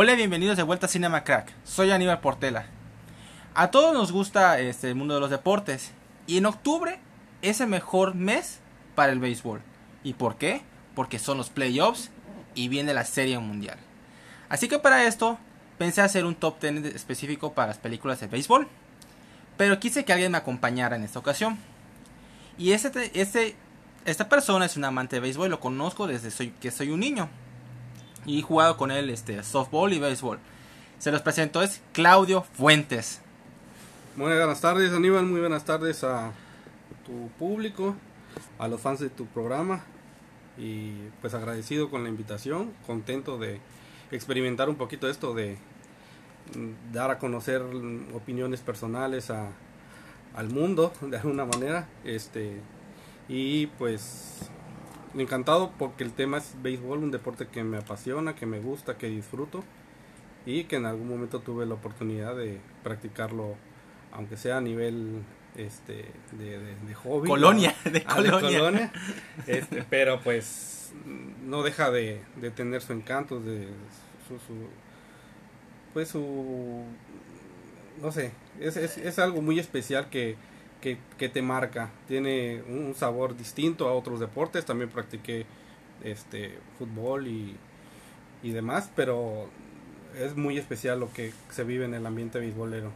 [0.00, 1.52] Hola, bienvenidos de vuelta a Cinema Crack.
[1.64, 2.66] Soy Aníbal Portela.
[3.52, 5.90] A todos nos gusta este, el mundo de los deportes
[6.28, 7.00] y en octubre
[7.42, 8.60] es el mejor mes
[8.94, 9.60] para el béisbol.
[10.04, 10.62] ¿Y por qué?
[10.94, 12.12] Porque son los playoffs
[12.54, 13.76] y viene la Serie Mundial.
[14.48, 15.36] Así que para esto
[15.78, 18.68] pensé hacer un top 10 específico para las películas de béisbol.
[19.56, 21.58] Pero quise que alguien me acompañara en esta ocasión.
[22.56, 23.56] Y este, este,
[24.04, 27.28] esta persona es un amante de béisbol, lo conozco desde que soy un niño.
[28.28, 30.38] Y jugado con él este, softball y béisbol.
[30.98, 33.22] Se los presento, es Claudio Fuentes.
[34.16, 36.32] Muy buenas tardes Aníbal, muy buenas tardes a
[37.06, 37.96] tu público,
[38.58, 39.82] a los fans de tu programa.
[40.58, 43.60] Y pues agradecido con la invitación, contento de
[44.10, 45.56] experimentar un poquito esto de
[46.92, 47.62] dar a conocer
[48.12, 49.52] opiniones personales a,
[50.34, 52.60] al mundo de alguna manera este
[53.26, 54.50] y pues
[55.20, 59.08] encantado porque el tema es béisbol un deporte que me apasiona que me gusta que
[59.08, 59.64] disfruto
[60.46, 63.56] y que en algún momento tuve la oportunidad de practicarlo
[64.12, 65.22] aunque sea a nivel
[65.56, 68.92] este de, de, hobby colonia de ah, colonia,
[69.46, 70.92] este, pero pues
[71.44, 73.68] no deja de, de tener su encanto de
[74.28, 74.54] su, su
[75.92, 76.84] pues su
[78.00, 80.36] no sé es, es, es algo muy especial que,
[80.80, 81.90] que, que, te marca.
[82.06, 84.64] Tiene un sabor distinto a otros deportes.
[84.64, 85.46] También practiqué
[86.02, 87.56] este fútbol y,
[88.42, 89.48] y demás, pero
[90.16, 92.92] es muy especial lo que se vive en el ambiente beisbolero.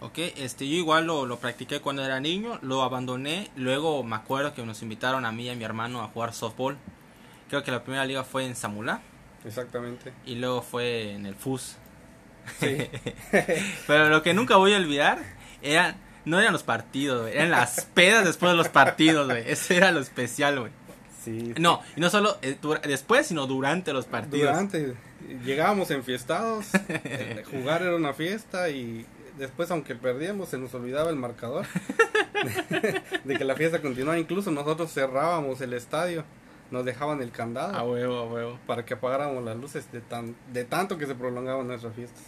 [0.00, 4.54] Ok, este, yo igual lo, lo practiqué cuando era niño, lo abandoné, luego me acuerdo
[4.54, 6.78] que nos invitaron a mí y a mi hermano a jugar softball.
[7.48, 9.00] Creo que la primera liga fue en Samulá.
[9.44, 10.12] Exactamente.
[10.24, 11.76] Y luego fue en el FUS.
[13.86, 15.18] Pero lo que nunca voy a olvidar
[15.62, 19.44] eran, no eran los partidos, eran las pedas después de los partidos, güey.
[19.46, 20.72] Eso era lo especial, güey.
[21.24, 24.50] Sí, No, y no solo eh, después, sino durante los partidos.
[24.50, 24.94] Durante,
[25.44, 29.04] llegábamos enfiestados, eh, jugar era una fiesta y
[29.36, 31.66] después, aunque perdíamos, se nos olvidaba el marcador
[33.24, 34.18] de que la fiesta continuaba.
[34.18, 36.24] Incluso nosotros cerrábamos el estadio
[36.70, 37.74] nos dejaban el candado.
[37.74, 38.58] A huevo, a huevo.
[38.66, 42.22] Para que apagáramos las luces de, tan, de tanto que se prolongaban nuestras fiestas.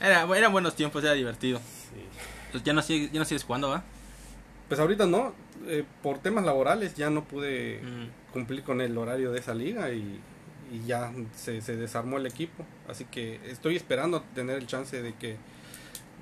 [0.00, 1.58] Era, eran buenos tiempos, era divertido.
[1.58, 2.02] Sí.
[2.56, 3.82] Entonces, ya no, sigues, ya no sigues jugando, ¿va?
[4.68, 5.34] Pues ahorita no.
[5.66, 8.32] Eh, por temas laborales ya no pude mm.
[8.32, 10.20] cumplir con el horario de esa liga y,
[10.72, 12.64] y ya se, se, desarmó el equipo.
[12.88, 15.36] Así que estoy esperando tener el chance de que,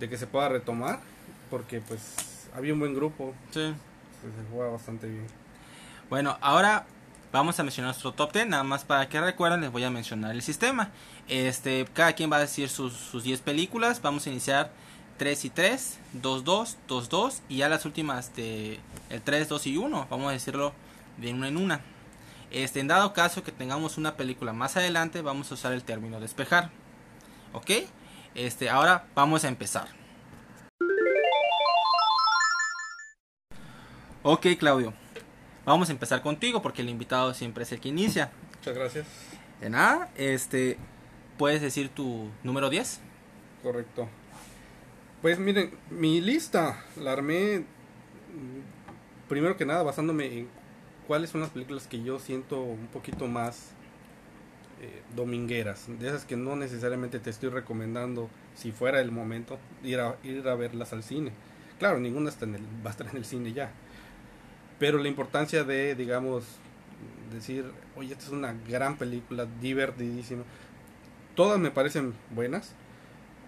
[0.01, 1.01] de que se pueda retomar.
[1.51, 3.35] Porque pues había un buen grupo.
[3.51, 3.61] Sí.
[3.61, 5.27] Se, se juega bastante bien.
[6.11, 6.87] Bueno, ahora
[7.33, 10.31] vamos a mencionar nuestro top 10, nada más para que recuerden, les voy a mencionar
[10.31, 10.91] el sistema.
[11.29, 14.71] Este, cada quien va a decir sus, sus 10 películas, vamos a iniciar
[15.25, 19.67] 3 y 3, 2, 2, 2, 2 y ya las últimas de el 3, 2
[19.69, 20.75] y 1, vamos a decirlo
[21.17, 21.81] de una en una.
[22.51, 26.21] Este, en dado caso que tengamos una película más adelante, vamos a usar el término
[26.21, 26.71] despejar.
[27.55, 27.71] ¿Ok?
[28.35, 29.89] Este, ahora vamos a empezar.
[34.25, 34.93] Ok, Claudio.
[35.65, 38.31] Vamos a empezar contigo porque el invitado siempre es el que inicia.
[38.59, 39.07] Muchas gracias.
[39.63, 40.77] De nada, este,
[41.39, 43.01] ¿puedes decir tu número 10?
[43.63, 44.07] Correcto.
[45.25, 47.65] Pues miren, mi lista la armé
[49.27, 50.49] primero que nada basándome en
[51.07, 53.71] cuáles son las películas que yo siento un poquito más
[54.83, 60.01] eh, domingueras, de esas que no necesariamente te estoy recomendando si fuera el momento ir
[60.01, 61.33] a, ir a verlas al cine.
[61.79, 63.73] Claro, ninguna está en el, va a estar en el cine ya,
[64.79, 66.45] pero la importancia de, digamos,
[67.33, 67.65] decir,
[67.97, 70.43] oye, esta es una gran película, divertidísima.
[71.35, 72.75] Todas me parecen buenas,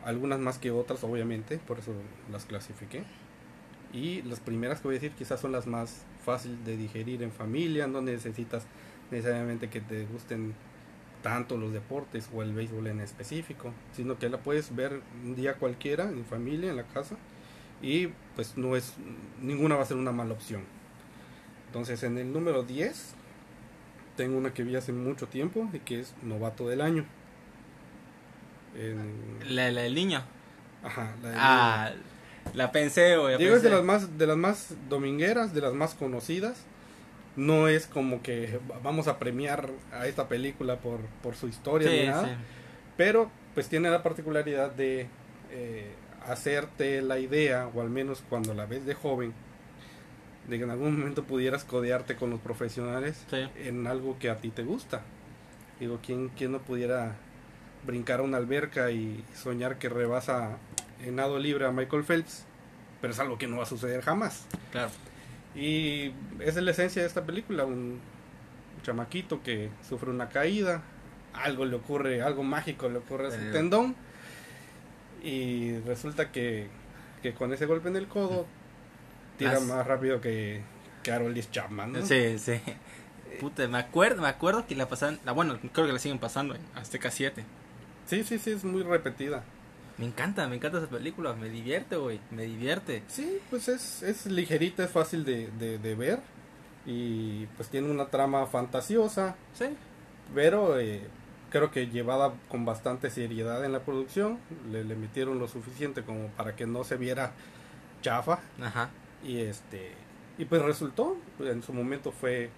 [0.07, 1.93] algunas más que otras, obviamente, por eso
[2.31, 3.03] las clasifiqué.
[3.93, 7.33] Y las primeras que voy a decir quizás son las más fáciles de digerir en
[7.33, 8.65] familia, no necesitas
[9.11, 10.55] necesariamente que te gusten
[11.23, 15.55] tanto los deportes o el béisbol en específico, sino que la puedes ver un día
[15.55, 17.17] cualquiera en familia, en la casa,
[17.83, 18.95] y pues no es,
[19.43, 20.63] ninguna va a ser una mala opción.
[21.67, 23.15] Entonces en el número 10
[24.17, 27.05] tengo una que vi hace mucho tiempo y que es Novato del Año.
[28.79, 29.39] En...
[29.49, 30.23] La, la, del niño.
[30.83, 32.03] Ajá, la del Ah, niño.
[32.55, 33.39] la pensé, güey.
[33.39, 36.65] Digo, es de las, más, de las más domingueras, de las más conocidas.
[37.37, 41.99] No es como que vamos a premiar a esta película por, por su historia Sí,
[42.01, 42.25] ni nada.
[42.25, 42.31] sí.
[42.97, 45.07] Pero pues tiene la particularidad de
[45.51, 45.91] eh,
[46.27, 49.35] hacerte la idea, o al menos cuando la ves de joven,
[50.49, 53.49] de que en algún momento pudieras codearte con los profesionales Sí.
[53.57, 55.03] en algo que a ti te gusta.
[55.79, 57.17] Digo, ¿quién, quién no pudiera
[57.87, 60.59] brincar a una alberca y soñar que rebasa
[61.05, 62.45] en nado libre a Michael Phelps?
[63.01, 64.47] Pero es algo que no va a suceder jamás.
[64.73, 64.91] Claro.
[65.55, 68.01] Y esa es la esencia de esta película, un
[68.83, 70.83] chamaquito que sufre una caída,
[71.33, 73.97] algo le ocurre, algo mágico le ocurre a su Pero- tendón.
[75.23, 76.69] Y resulta que,
[77.23, 78.47] que con ese golpe en el codo
[79.39, 80.63] tira más rápido que,
[81.03, 81.93] que Aroldis Chapman.
[81.93, 82.07] ¿no?
[82.07, 82.61] Sí, sí.
[83.41, 86.55] Puta, me acuerdo, me acuerdo que la pasaban, la, bueno, creo que la siguen pasando
[86.55, 87.45] en Azteca 7.
[88.07, 89.45] Sí, sí, sí, es muy repetida.
[89.99, 93.03] Me encanta, me encanta esa película, me divierte, güey, me divierte.
[93.09, 96.21] Sí, pues es, es ligerita, es fácil de, de, de ver.
[96.85, 99.37] Y pues tiene una trama fantasiosa.
[99.55, 99.67] Sí.
[100.35, 101.09] pero eh,
[101.51, 104.39] creo que llevada con bastante seriedad en la producción,
[104.71, 107.33] le, le metieron lo suficiente como para que no se viera
[108.03, 108.91] chafa Ajá.
[109.25, 109.93] y este
[110.39, 112.51] y pues resultó, en su momento fue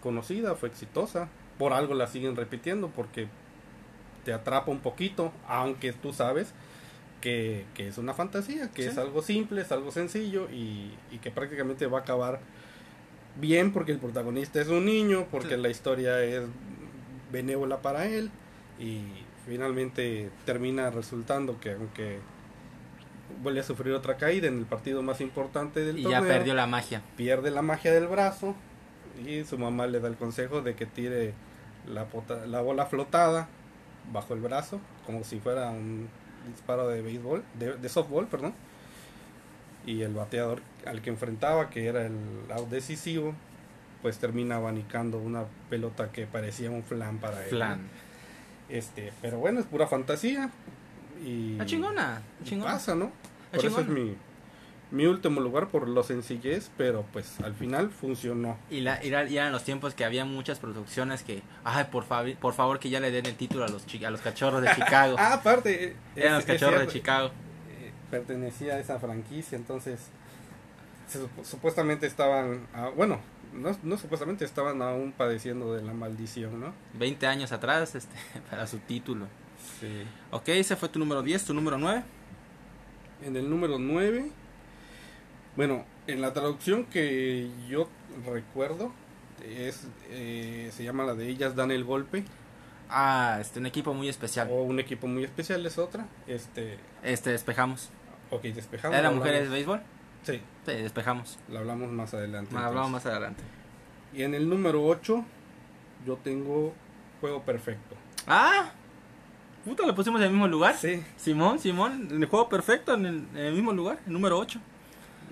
[0.00, 1.28] conocida, fue exitosa,
[1.58, 3.28] por algo la siguen repitiendo porque
[4.28, 6.52] te atrapa un poquito, aunque tú sabes
[7.22, 8.88] que, que es una fantasía, que Sí.
[8.90, 12.40] es algo simple, es algo sencillo y, y que prácticamente va a acabar
[13.40, 15.62] bien porque el protagonista es un niño, porque Sí.
[15.62, 16.42] la historia es
[17.32, 18.30] benévola para él
[18.78, 19.00] y
[19.46, 22.18] finalmente termina resultando que aunque
[23.42, 26.52] vuelve a sufrir otra caída en el partido más importante del Y torneo, ya perdió
[26.54, 27.00] la magia.
[27.16, 28.54] pierde la magia del brazo
[29.26, 31.32] y su mamá le da el consejo de que tire
[31.88, 33.48] la, pota- la bola flotada
[34.12, 36.08] bajo el brazo como si fuera un
[36.50, 38.54] disparo de béisbol, de, de softball, perdón.
[39.86, 42.14] Y el bateador al que enfrentaba, que era el
[42.52, 43.34] out decisivo,
[44.02, 47.50] pues termina abanicando una pelota que parecía un flan para él.
[47.50, 47.80] Flan.
[48.68, 50.50] Este, pero bueno, es pura fantasía
[51.24, 52.72] y La chingona, chingona.
[52.72, 53.10] pasa, ¿no?
[53.50, 54.14] La Por eso es mi,
[54.90, 58.56] mi último lugar por lo sencillez, pero pues al final funcionó.
[58.70, 62.06] Y, la, y, era- y eran los tiempos que había muchas producciones que, ay, por,
[62.08, 64.68] favi- por favor que ya le den el título a los, a los cachorros de
[64.74, 65.16] Chicago.
[65.18, 67.28] Ah, aparte, eh, eran los es- cachorros de Chicago.
[67.80, 70.00] eh, pertenecía a esa franquicia, entonces
[71.06, 73.18] se supuestamente estaban, bueno,
[73.54, 76.72] no, no supuestamente estaban aún padeciendo de la maldición, ¿no?
[76.94, 78.14] 20 años atrás este,
[78.50, 79.26] para su título.
[79.80, 80.02] Sí.
[80.30, 82.02] Ok, ese fue tu número 10, tu número 9.
[83.24, 84.30] En el número 9,
[85.58, 87.88] bueno, en la traducción que yo
[88.24, 88.92] recuerdo,
[89.44, 92.22] es eh, se llama la de ellas dan el golpe
[92.90, 94.48] Ah, este, un equipo muy especial.
[94.50, 97.90] o un equipo muy especial es otra este Este, despejamos.
[98.30, 99.80] ok despejamos ¿Era la mujeres de hablamos- béisbol?
[100.22, 101.38] sí Sí, despejamos.
[101.50, 103.06] la hablamos más adelante Más hablamos entonces.
[103.06, 103.42] más adelante.
[104.14, 105.24] y en el número 8
[106.06, 106.72] yo tengo
[107.20, 107.96] juego perfecto
[108.28, 108.70] Ah,
[109.64, 110.76] puta, lo pusimos en el mismo lugar.
[110.76, 114.38] sí Simón, Simón, en el juego perfecto, en el, en el mismo lugar, el número
[114.38, 114.60] 8.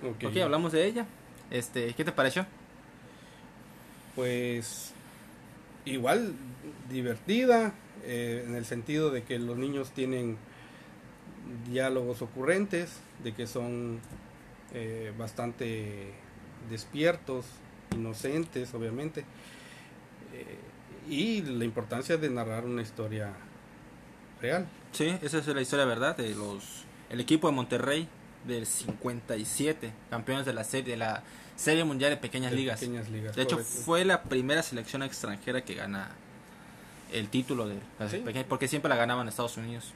[0.03, 1.05] Ok, Ok, hablamos de ella.
[1.49, 2.45] Este, ¿qué te pareció?
[4.17, 4.93] pues
[5.85, 6.33] igual
[6.89, 7.71] divertida
[8.03, 10.37] eh, en el sentido de que los niños tienen
[11.69, 13.99] diálogos ocurrentes de que son
[14.73, 16.13] eh, bastante
[16.67, 17.45] despiertos
[17.95, 19.23] inocentes obviamente
[20.33, 20.57] eh,
[21.07, 23.33] y la importancia de narrar una historia
[24.41, 28.09] real Sí, esa es la historia verdad de los el equipo de Monterrey
[28.47, 31.23] del 57, campeones de la serie de la
[31.55, 32.79] Serie Mundial de Pequeñas de Ligas.
[32.79, 33.81] pequeñas ligas De hecho, correcto.
[33.83, 36.09] fue la primera selección extranjera que gana
[37.11, 37.75] el título de
[38.09, 38.17] Sí.
[38.17, 39.93] pequeñas, porque siempre la ganaban Estados Unidos.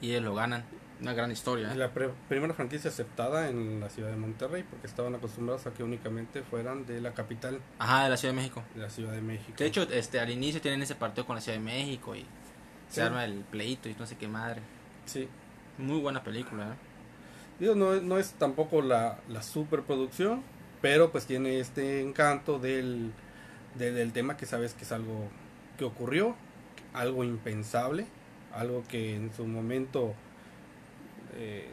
[0.00, 0.64] Y ellos lo ganan.
[1.00, 1.72] Una gran historia.
[1.72, 1.74] ¿eh?
[1.74, 5.82] la pre- primera franquicia aceptada en la ciudad de Monterrey porque estaban acostumbrados a que
[5.82, 8.62] únicamente fueran de la capital Ajá, de la Ciudad de México.
[8.76, 11.42] de la Ciudad de México De hecho, este al inicio tienen ese partido con la
[11.42, 12.26] Ciudad de México y Sí.
[12.88, 14.60] se arma el pleito y no sé qué madre.
[15.06, 15.26] sí
[15.78, 16.76] Muy buena película, ¿eh?
[17.58, 20.42] Digo, no, no es tampoco la, la superproducción,
[20.80, 23.12] pero pues tiene este encanto del,
[23.78, 25.28] de- del tema que sabes que es algo
[25.78, 26.34] que ocurrió,
[26.92, 28.06] algo impensable,
[28.52, 30.12] algo que en su momento
[31.36, 31.68] eh,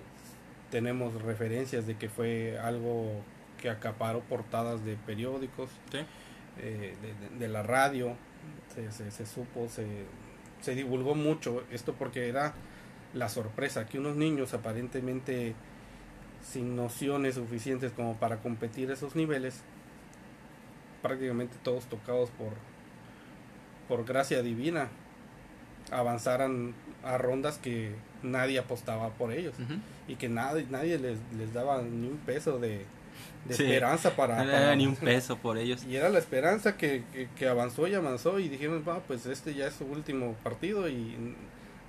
[0.71, 3.21] tenemos referencias de que fue algo
[3.59, 5.97] que acaparó portadas de periódicos, Sí.
[6.59, 8.15] eh, de, de- de la radio,
[8.73, 9.85] se, se- se supo, se,
[10.61, 12.53] se divulgó mucho esto porque era
[13.13, 15.55] la sorpresa que unos niños aparentemente
[16.43, 19.61] sin nociones suficientes como para competir esos niveles,
[21.01, 22.53] prácticamente todos tocados por,
[23.87, 24.89] por gracia divina,
[25.91, 29.53] avanzaran a rondas que nadie apostaba por ellos
[30.07, 32.85] y que nadie, nadie les, les daba ni un peso de,
[33.45, 33.63] de Sí.
[33.63, 35.83] esperanza para, No daban ni un peso por ellos.
[35.85, 39.53] y era la esperanza que, que, que avanzó y avanzó y dijeron, "Va, pues este
[39.53, 41.35] ya es su último partido y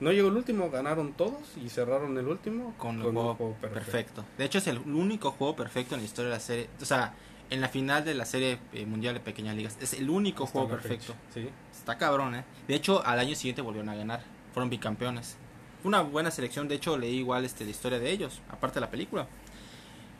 [0.00, 4.24] no llegó el último, ganaron todos y cerraron el último con el un juego, perfecto.
[4.38, 6.68] De hecho, es el único juego perfecto en la historia de la serie.
[6.80, 7.14] O sea,
[7.50, 9.76] en la final de la serie eh, mundial de pequeñas ligas.
[9.80, 11.14] Es el único juego perfecto.
[11.34, 12.44] Sí, Está cabrón, ¿eh?
[12.68, 14.22] De hecho, al año siguiente volvieron a ganar.
[14.54, 15.36] Fueron bicampeones.
[15.82, 16.68] Fue una buena selección.
[16.68, 19.26] De hecho, leí igual este, la historia de ellos, aparte de la película.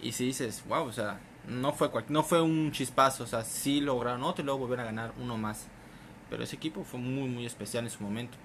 [0.03, 3.25] Y si dices, wow, o sea, no fue, cual- no fue un chispazo.
[3.25, 5.67] O sea, sí lograron otro y luego volvieron a ganar uno más.
[6.31, 8.37] Pero ese equipo fue muy, muy especial en su momento.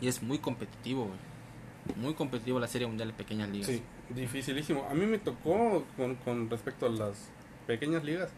[0.00, 1.96] Y es muy competitivo, güey.
[1.96, 3.68] Muy competitivo la Serie Mundial de Pequeñas Ligas.
[3.68, 4.86] Sí, dificilísimo.
[4.90, 7.30] A mí me tocó con, con respecto a las
[7.66, 8.30] pequeñas ligas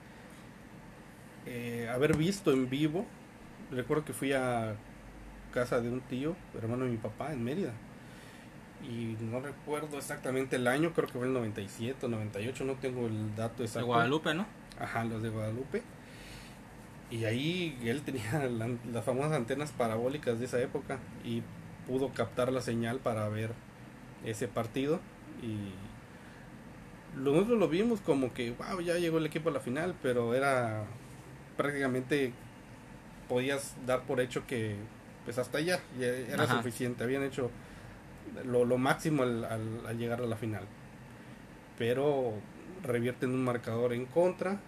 [1.46, 3.06] eh, haber visto en vivo.
[3.70, 4.76] Recuerdo que fui a
[5.52, 7.72] casa de un tío, hermano de mi papá, en Mérida.
[8.84, 13.06] Y no recuerdo exactamente el año, creo que fue el 97 o 98, no tengo
[13.06, 13.80] el dato exacto.
[13.80, 14.46] De Guadalupe, ¿no?
[14.78, 15.82] Ajá, los de Guadalupe.
[17.10, 21.42] Y ahí él tenía la- las famosas antenas parabólicas de esa época y
[21.86, 23.50] pudo captar la señal para ver
[24.25, 25.00] ese partido.
[25.42, 25.72] Y
[27.18, 30.84] nosotros lo vimos como que, wow, ya llegó el equipo a la final, pero era
[31.56, 32.32] prácticamente
[33.28, 34.76] podías dar por hecho que
[35.25, 36.58] pues hasta allá ya era Ajá.
[36.58, 37.50] suficiente, habían hecho
[38.44, 40.64] lo, lo máximo al, al- al llegar a la final.
[41.78, 42.34] Pero
[42.82, 44.60] revierten un marcador en contra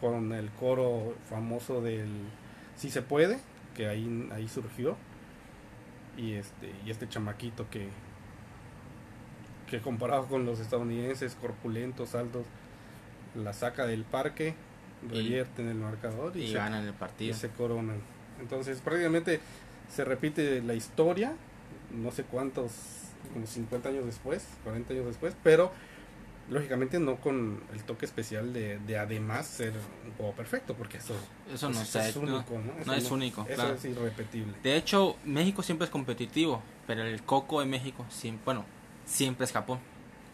[0.00, 2.08] con el coro famoso del
[2.76, 3.38] Si se puede,
[3.76, 4.96] que ahí, ahí surgió.
[6.16, 7.88] Y este, y este chamaquito que,
[9.68, 12.44] que comparado con los estadounidenses corpulentos, altos,
[13.34, 14.54] la saca del parque,
[15.04, 17.34] Y- revierten el marcador y, Y se, ganan el y partido.
[17.34, 18.00] se coronan.
[18.40, 19.40] Entonces prácticamente
[19.90, 21.34] se repite la historia,
[21.92, 22.72] no sé cuántos,
[23.32, 25.72] como 50 años después, 40 años después, pero
[26.48, 29.72] lógicamente no con el toque especial de, de además ser
[30.04, 31.14] un juego perfecto, porque eso,
[31.52, 32.72] Eso no eso es único, ¿no?
[32.80, 33.74] Eso no es único, Eso claro.
[33.74, 34.54] es irrepetible.
[34.62, 38.64] De hecho, México siempre es competitivo, pero el coco de México, siempre, bueno,
[39.06, 39.78] siempre es Japón.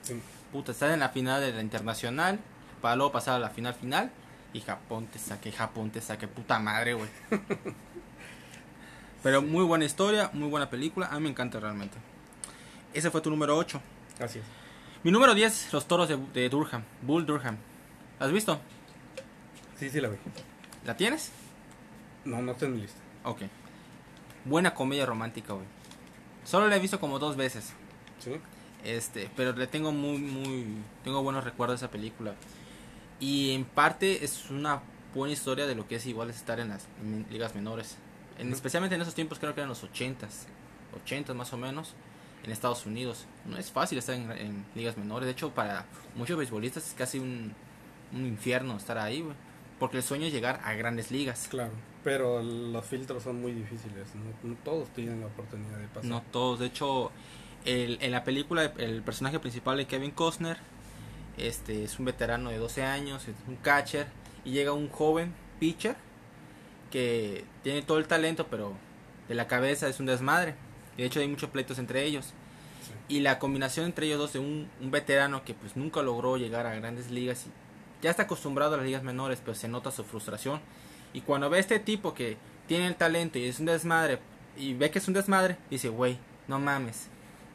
[0.03, 0.21] Sí.
[0.53, 2.41] Puta, estás en la final de la internacional,
[2.81, 4.11] para luego pasar a la final final,
[4.53, 7.09] y Japón te saque, Japón te saque, puta madre, güey.
[9.23, 11.97] pero muy buena historia, muy buena película, a mí me encanta realmente.
[12.93, 13.81] Ese fue tu número 8.
[14.19, 14.60] Así es.
[15.03, 17.57] Mi número 10, Los Toros de, de Durham, Bull Durham.
[18.19, 18.61] ¿La has visto?
[19.79, 20.19] Sí, sí la vi.
[20.85, 21.33] ¿La tienes?
[22.27, 23.01] No, no está en mi lista.
[23.25, 23.41] Ok.
[24.45, 25.65] Buena comedia romántica, güey.
[26.45, 27.73] Solo la he visto como dos veces.
[28.19, 28.33] ¿Sí?
[28.85, 30.67] Este, pero le tengo muy, muy,
[31.03, 32.35] tengo buenos recuerdos de esa película.
[33.21, 34.83] Y en parte es una
[35.15, 37.97] buena historia de lo que es igual estar en las en ligas menores.
[38.39, 38.53] En.
[38.53, 40.45] Especialmente en esos tiempos, creo que eran los 80s,
[41.05, 41.95] 80 más o menos,
[42.45, 43.27] en Estados Unidos.
[43.47, 45.27] No es fácil estar en, en ligas menores.
[45.27, 47.55] De hecho, para muchos beisbolistas es casi un,
[48.13, 49.37] un infierno estar ahí, güey.
[49.79, 51.49] Porque el sueño es llegar a grandes ligas.
[51.49, 51.73] Claro.
[52.05, 54.15] Pero los filtros son muy difíciles.
[54.15, 56.05] No, no todos tienen la oportunidad de pasar.
[56.05, 57.11] No todos, de hecho,
[57.65, 60.59] el, en la película el personaje principal de Kevin Costner
[61.37, 64.07] este es un veterano de 12 años, es un catcher
[64.45, 65.97] y llega un joven pitcher
[66.91, 68.75] que tiene todo el talento, pero
[69.29, 70.55] de la cabeza es un desmadre.
[71.01, 72.27] De hecho hay muchos pleitos entre ellos.
[72.27, 73.17] Sí.
[73.17, 76.67] Y la combinación entre ellos dos de un, un veterano que pues nunca logró llegar
[76.67, 77.51] a grandes ligas y
[78.03, 80.61] ya está acostumbrado a las ligas menores, pero se nota su frustración.
[81.13, 84.19] Y cuando ve a este tipo que tiene el talento y es un desmadre,
[84.57, 87.09] y ve que es un desmadre, dice, güey, no mames.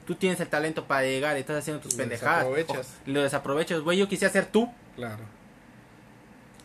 [0.05, 2.45] Tú tienes el talento para llegar y estás haciendo tus Lo pendejadas.
[2.45, 2.97] desaprovechas.
[3.07, 4.71] O- lo desaprovechas, güey, yo quisiera ser tú.
[4.95, 5.23] Claro.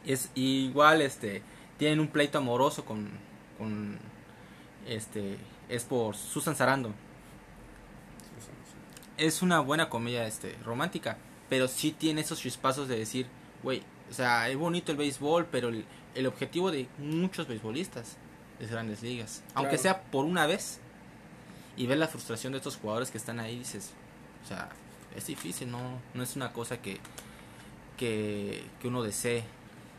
[0.05, 1.43] Es igual, este,
[1.79, 3.09] tienen un pleito amoroso con,
[3.59, 3.99] con,
[4.87, 5.37] este,
[5.71, 6.95] es por Susan Sarandon.
[9.17, 13.27] es una buena comedia este romántica, pero sí tiene esos chispazos de decir,
[13.63, 15.85] güey, o sea, es bonito el béisbol, pero el,
[16.15, 18.17] el objetivo de muchos beisbolistas
[18.61, 20.81] es grandes ligas, aunque sea por una vez.
[21.77, 23.93] Y ver la frustración de estos jugadores que están ahí, dices,
[24.45, 24.69] o sea,
[25.17, 26.99] es difícil, no no es una cosa que
[27.97, 29.45] que, que uno desee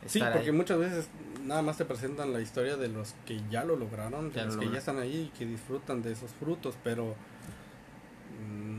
[0.07, 0.51] Sí, porque ahí.
[0.51, 1.07] muchas veces
[1.45, 4.61] nada más te presentan la historia de los que ya lo lograron, de los lo
[4.61, 7.15] que ya están ahí y que disfrutan de esos frutos, pero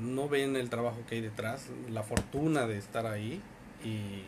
[0.03, 3.41] no ven el trabajo que hay detrás, la fortuna de estar ahí
[3.85, 4.25] y,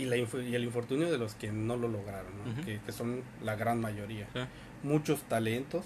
[0.00, 2.32] y, la, inf- y el infortunio de los que no lo lograron,
[2.64, 4.26] que, que son la gran mayoría.
[4.32, 4.40] Sí.
[4.82, 5.84] Muchos talentos,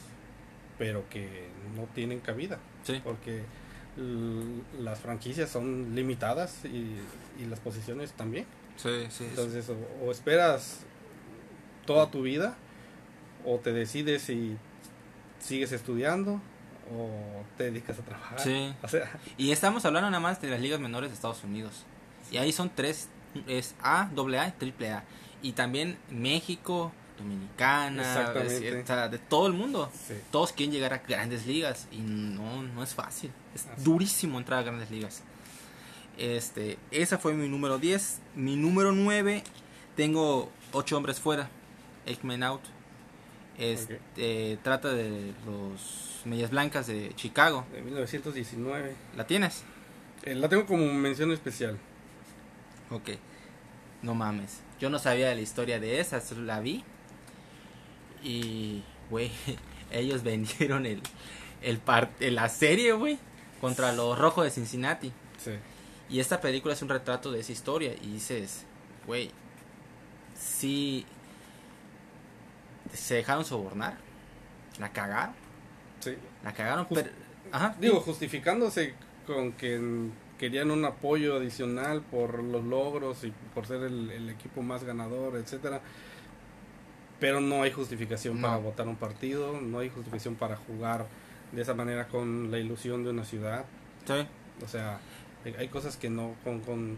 [0.78, 3.00] pero que no tienen cabida, Sí.
[3.04, 3.42] porque
[4.80, 6.96] las franquicias son limitadas y,
[7.42, 8.46] y las posiciones también.
[8.76, 10.84] Sí, sí, Entonces, o, o esperas
[11.88, 12.54] toda tu vida,
[13.46, 14.58] o te decides si
[15.40, 16.38] sigues estudiando,
[16.94, 18.38] o te dedicas a trabajar.
[18.38, 18.74] Sí.
[18.82, 21.84] O sea, Y estamos hablando nada más de las ligas menores de Estados Unidos.
[22.30, 23.08] Y ahí son tres,
[23.46, 25.04] es A, AA y triple A.
[25.40, 28.32] Y también México, Dominicana,
[29.08, 29.90] de todo el mundo.
[30.06, 30.12] sí.
[30.30, 33.30] Todos quieren llegar a grandes ligas y no, no es fácil.
[33.54, 33.82] Es Así.
[33.82, 35.22] durísimo entrar a grandes ligas.
[36.18, 38.18] Este, esa fue mi número 10.
[38.34, 39.42] Mi número 9,
[39.96, 41.48] tengo ocho hombres fuera.
[42.08, 42.62] Eight Men Out.
[43.58, 47.64] Este, Trata de los Medias Blancas de Chicago.
[47.72, 48.94] de 1919.
[49.16, 49.64] ¿La tienes?
[50.24, 51.78] Eh, la tengo como mención especial.
[52.90, 53.10] Ok.
[54.02, 54.60] No mames.
[54.80, 56.84] Yo no sabía de la historia de esa, la vi.
[58.22, 59.30] Y, güey,
[59.90, 61.02] ellos vendieron el,
[61.62, 63.18] el par- la serie, güey,
[63.60, 65.12] contra los Rojos de Cincinnati.
[65.38, 65.52] Sí.
[66.10, 67.92] Y esta película es un retrato de esa historia.
[68.00, 68.64] Y dices,
[69.06, 69.30] güey,
[70.38, 71.04] sí.
[72.92, 73.96] Se dejaron sobornar.
[74.78, 75.34] La cagaron.
[76.00, 76.14] sí.
[76.44, 76.84] La cagaron.
[76.86, 77.14] Just- pero,
[77.52, 77.74] ajá.
[77.80, 78.94] Digo, justificándose
[79.26, 84.62] con que querían un apoyo adicional por los logros y por ser el, el equipo
[84.62, 85.80] más ganador, etcétera.
[87.20, 88.46] Pero no hay justificación No.
[88.46, 91.06] para votar un partido, no hay justificación para jugar
[91.50, 93.64] de esa manera con la ilusión de una ciudad.
[94.06, 94.26] Sí.
[94.64, 95.00] O sea,
[95.44, 96.96] hay- hay cosas que no, con, con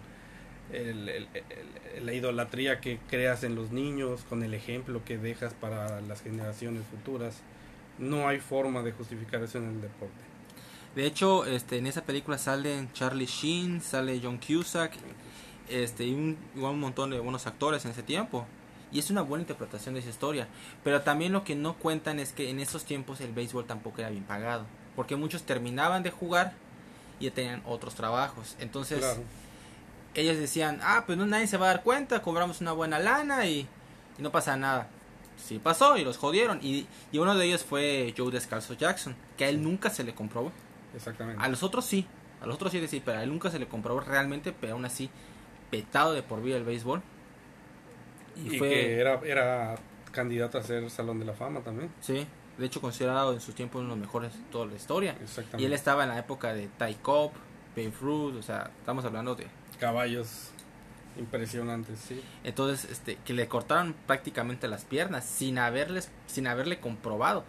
[0.73, 1.29] el- el-
[1.97, 6.23] el- la idolatría que creas en los niños, con el ejemplo que dejas para las
[6.23, 7.41] generaciones futuras,
[7.99, 10.15] no hay forma de justificar eso en el deporte.
[10.95, 14.93] De hecho, este, en esa película salen Charlie Sheen, sale John Cusack,
[15.69, 18.47] este, y un, igual un montón de buenos actores en ese tiempo.
[18.93, 20.49] Y es una buena interpretación de esa historia.
[20.83, 24.11] Pero también lo que no cuentan es que en esos tiempos el béisbol tampoco era
[24.11, 24.67] bien pagado.
[24.97, 26.55] Porque muchos terminaban de jugar
[27.21, 28.57] y ya tenían otros trabajos.
[28.59, 29.23] Entonces, Claro.
[30.15, 33.47] Ellos decían, ah, pues no, nadie se va a dar cuenta, cobramos una buena lana
[33.47, 33.67] y,
[34.19, 34.89] y no pasa nada.
[35.37, 36.59] Sí pasó y los jodieron.
[36.63, 40.15] Y, y uno de ellos fue Joe Descalzo Jackson, que a él nunca se le
[40.15, 40.53] comprobó.
[40.95, 41.43] Exactamente.
[41.43, 42.07] A los otros sí,
[42.43, 44.85] a los otros sí decir, pero a él nunca se le comprobó realmente, pero aún
[44.85, 45.09] así,
[45.71, 47.03] petado de por vida el béisbol.
[48.37, 49.77] Y, y fue, que era, era
[50.13, 51.91] candidato a ser Salón de la Fama también.
[52.01, 52.27] sí,
[52.59, 55.13] de hecho considerado en su tiempo uno de los mejores de toda la historia.
[55.23, 55.63] Exactamente.
[55.63, 57.33] Y él estaba en la época de Ty Cobb,
[57.75, 59.47] Babe Ruth, o sea, estamos hablando de...
[59.81, 60.51] Caballos
[61.19, 62.23] impresionantes, sí.
[62.45, 67.45] Entonces, este, que le cortaron prácticamente las piernas sin haberles, sin haberle comprobado.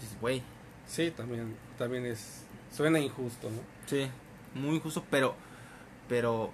[0.00, 0.42] Dices, güey,
[0.86, 3.58] Sí, también, también es, suena injusto, ¿no?
[3.86, 4.08] sí,
[4.54, 5.34] muy injusto, pero,
[6.08, 6.52] pero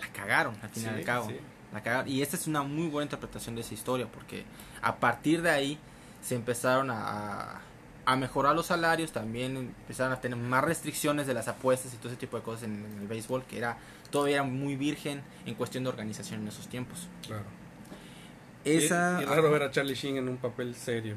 [0.00, 1.28] la cagaron al fin y Sí, al cabo.
[1.28, 1.36] sí.
[1.74, 2.08] La cagaron.
[2.08, 4.44] Y esta es una muy buena interpretación de esa historia, porque
[4.80, 5.78] a partir de ahí
[6.22, 7.60] se empezaron a, a
[8.14, 12.16] mejorar los salarios, también empezaron a tener más restricciones de las apuestas y todo ese
[12.20, 13.78] tipo de cosas en, en el béisbol, que era
[14.12, 17.08] todavía era muy virgen en cuestión de organización en esos tiempos.
[17.26, 17.42] Claro.
[18.64, 21.16] Esa, Y, y raro ver a Charlie Sheen en un papel serio.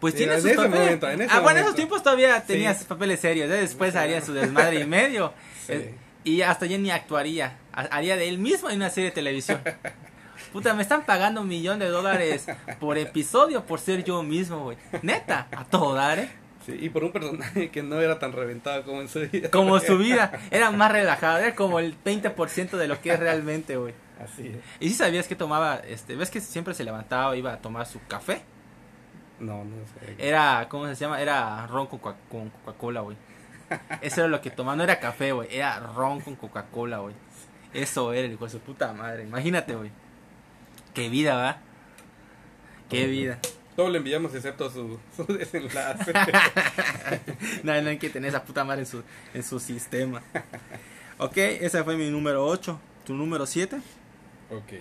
[0.00, 0.78] pues Sí, tiene en sus papeles.
[0.80, 2.78] momento, en ah, bueno, en esos tiempos todavía tenía Sí.
[2.80, 3.54] sus papeles serios, ¿eh?
[3.54, 3.98] después Sí.
[3.98, 5.32] haría su desmadre y medio.
[5.68, 7.56] Eh, Y hasta ya ni actuaría.
[7.72, 9.60] Ha- Haría de él mismo en una serie de televisión.
[10.52, 12.46] Puta, me están pagando un millón de dólares
[12.80, 14.78] por episodio por ser yo mismo, güey.
[15.02, 16.30] Neta, a todo dar, ¿eh?
[16.64, 19.50] Sí, y por un personaje que no era tan reventado como en su vida.
[19.50, 20.32] Como su vida.
[20.50, 23.94] Era más relajado, era como el 20% de lo que es realmente, güey.
[24.22, 24.56] Así es.
[24.80, 28.00] ¿Y si sabías que tomaba, este, ves que siempre se levantaba, iba a tomar su
[28.08, 28.42] café?
[29.38, 30.14] No, no sé.
[30.18, 31.20] Era, ¿cómo se llama?
[31.20, 33.16] Era ron con Coca- con Coca-Cola, güey.
[34.00, 37.14] Eso era lo que tomaba, no era café, güey, era ron con Coca-Cola, güey.
[37.74, 39.90] Eso era el hijo de su puta madre, imagínate, güey.
[40.96, 41.58] Qué vida, ¿va?
[42.88, 43.38] Qué vida.
[43.76, 46.10] Todo le enviamos excepto su, su desenlace.
[47.62, 49.02] No, no hay que tener esa puta madre en su,
[49.34, 50.22] en su sistema.
[51.18, 52.80] Ok, ese fue mi número 8.
[53.04, 53.76] ¿Tu número 7?
[54.50, 54.72] ok.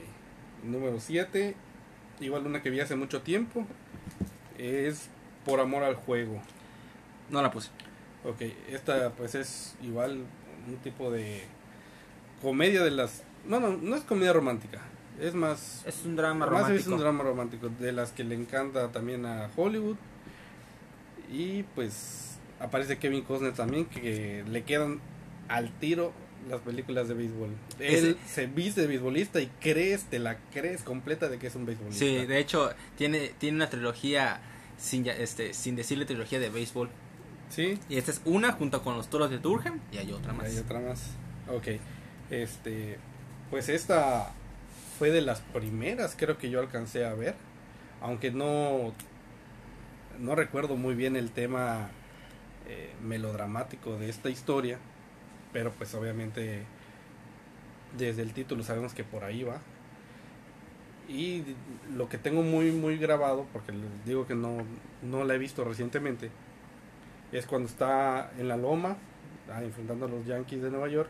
[0.64, 1.54] Número 7.
[2.22, 3.68] Igual una que vi hace mucho tiempo.
[4.58, 5.10] Es
[5.44, 6.42] Por Amor al Juego.
[7.30, 7.72] No la puse.
[8.24, 10.24] Ok, esta pues es igual
[10.66, 11.44] un tipo de
[12.42, 13.24] comedia de las...
[13.46, 14.80] No, no, no es comedia romántica.
[15.20, 15.84] Es más...
[15.86, 16.80] Es un drama más romántico.
[16.80, 17.70] es un drama romántico.
[17.80, 19.96] De las que le encanta también a Hollywood.
[21.32, 25.00] Y pues aparece Kevin Costner también que le quedan
[25.48, 26.14] al tiro
[26.50, 27.50] las películas de béisbol.
[27.80, 31.66] Él se viste de beisbolista y crees, te la crees completa de que es un
[31.66, 32.00] beisbolista.
[32.06, 34.40] Sí, de hecho, tiene, tiene una trilogía
[34.78, 36.90] sin, ya- este, sin decirle trilogía de béisbol.
[37.50, 40.48] Sí, Y esta es una junto con los toros de Durham y hay otra más.
[40.48, 41.02] Hay otra más.
[41.50, 41.80] Ok.
[42.30, 42.98] Este.
[43.50, 44.32] Pues esta
[44.98, 47.36] fue de las primeras, creo que yo alcancé a ver.
[48.02, 48.94] Aunque no.
[50.20, 51.90] No recuerdo muy bien el tema
[52.68, 54.80] eh, melodramático de esta historia.
[55.54, 56.64] Pero pues obviamente.
[57.98, 59.62] Desde el título sabemos que por ahí va.
[61.08, 61.44] Y
[61.96, 64.58] lo que tengo muy, muy grabado, porque les digo que no,
[65.04, 66.32] no la he visto recientemente,
[67.32, 68.98] es cuando está en la loma,
[69.54, 71.10] ah, enfrentando a los Yankees de Nueva York,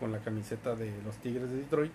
[0.00, 1.92] con la camiseta de los Tigres de Detroit.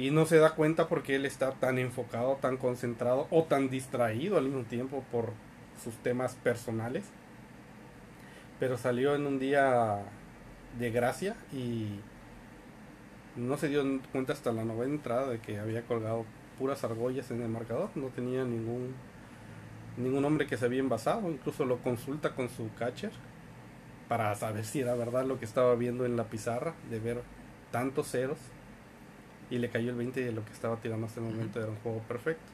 [0.00, 4.38] Y no se da cuenta porque él está tan enfocado, tan concentrado o tan distraído
[4.38, 5.34] al mismo tiempo por
[5.84, 7.04] sus temas personales.
[8.58, 9.98] Pero salió en un día
[10.78, 12.00] de gracia y
[13.36, 16.24] no se dio cuenta hasta la novena entrada de que había colgado
[16.58, 17.90] puras argollas en el marcador.
[17.94, 18.94] No tenía ningún
[19.98, 21.30] ningún hombre que se había envasado.
[21.30, 23.12] Incluso lo consulta con su catcher
[24.08, 27.20] para saber si era verdad lo que estaba viendo en la pizarra, de ver
[27.70, 28.38] tantos ceros.
[29.50, 31.76] Y le cayó el 20 de lo que estaba tirando hasta el momento era un
[31.78, 32.44] juego perfecto.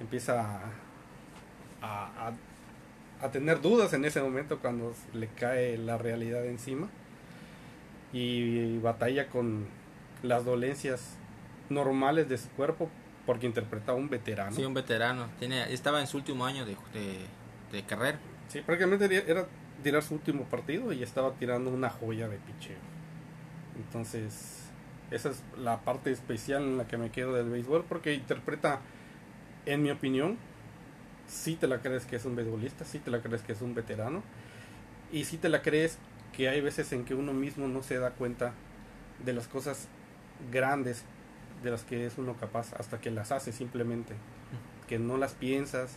[0.00, 0.62] empieza
[1.82, 2.32] a, a,
[3.20, 6.88] a tener dudas en ese momento cuando le cae la realidad encima
[8.12, 9.66] y batalla con
[10.22, 11.16] las dolencias
[11.68, 12.88] normales de su cuerpo
[13.26, 14.56] porque interpretaba un veterano.
[14.56, 15.28] Sí, un veterano.
[15.38, 17.26] Tiene, estaba en su último año de, de,
[17.72, 18.18] de carrera.
[18.48, 19.46] Sí, prácticamente era
[19.82, 22.78] tirar su último partido y estaba tirando una joya de picheo.
[23.76, 24.67] Entonces,
[25.10, 28.80] esa es la parte especial en la que me quedo del béisbol porque interpreta,
[29.66, 30.36] en mi opinión,
[31.26, 33.74] si te la crees que es un beisbolista, si te la crees que es un
[33.74, 34.22] veterano
[35.12, 35.98] y si te la crees
[36.32, 38.52] que hay veces en que uno mismo no se da cuenta
[39.24, 39.88] de las cosas
[40.50, 41.04] grandes
[41.62, 44.14] de las que es uno capaz hasta que las hace simplemente.
[44.86, 45.96] Que no las piensas,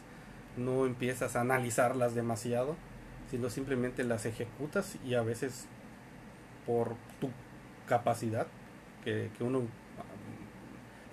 [0.57, 2.75] no empiezas a analizarlas demasiado,
[3.29, 5.65] sino simplemente las ejecutas y a veces
[6.65, 7.29] por tu
[7.87, 8.47] capacidad,
[9.03, 9.63] que, que uno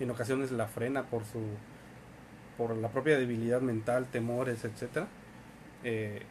[0.00, 1.40] en ocasiones la frena por su
[2.56, 5.06] por la propia debilidad mental, temores, etcétera.
[5.84, 6.22] Eh,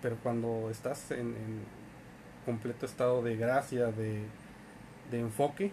[0.00, 1.86] pero cuando estás en, en,
[2.44, 4.22] completo estado de gracia, de,
[5.10, 5.72] de enfoque,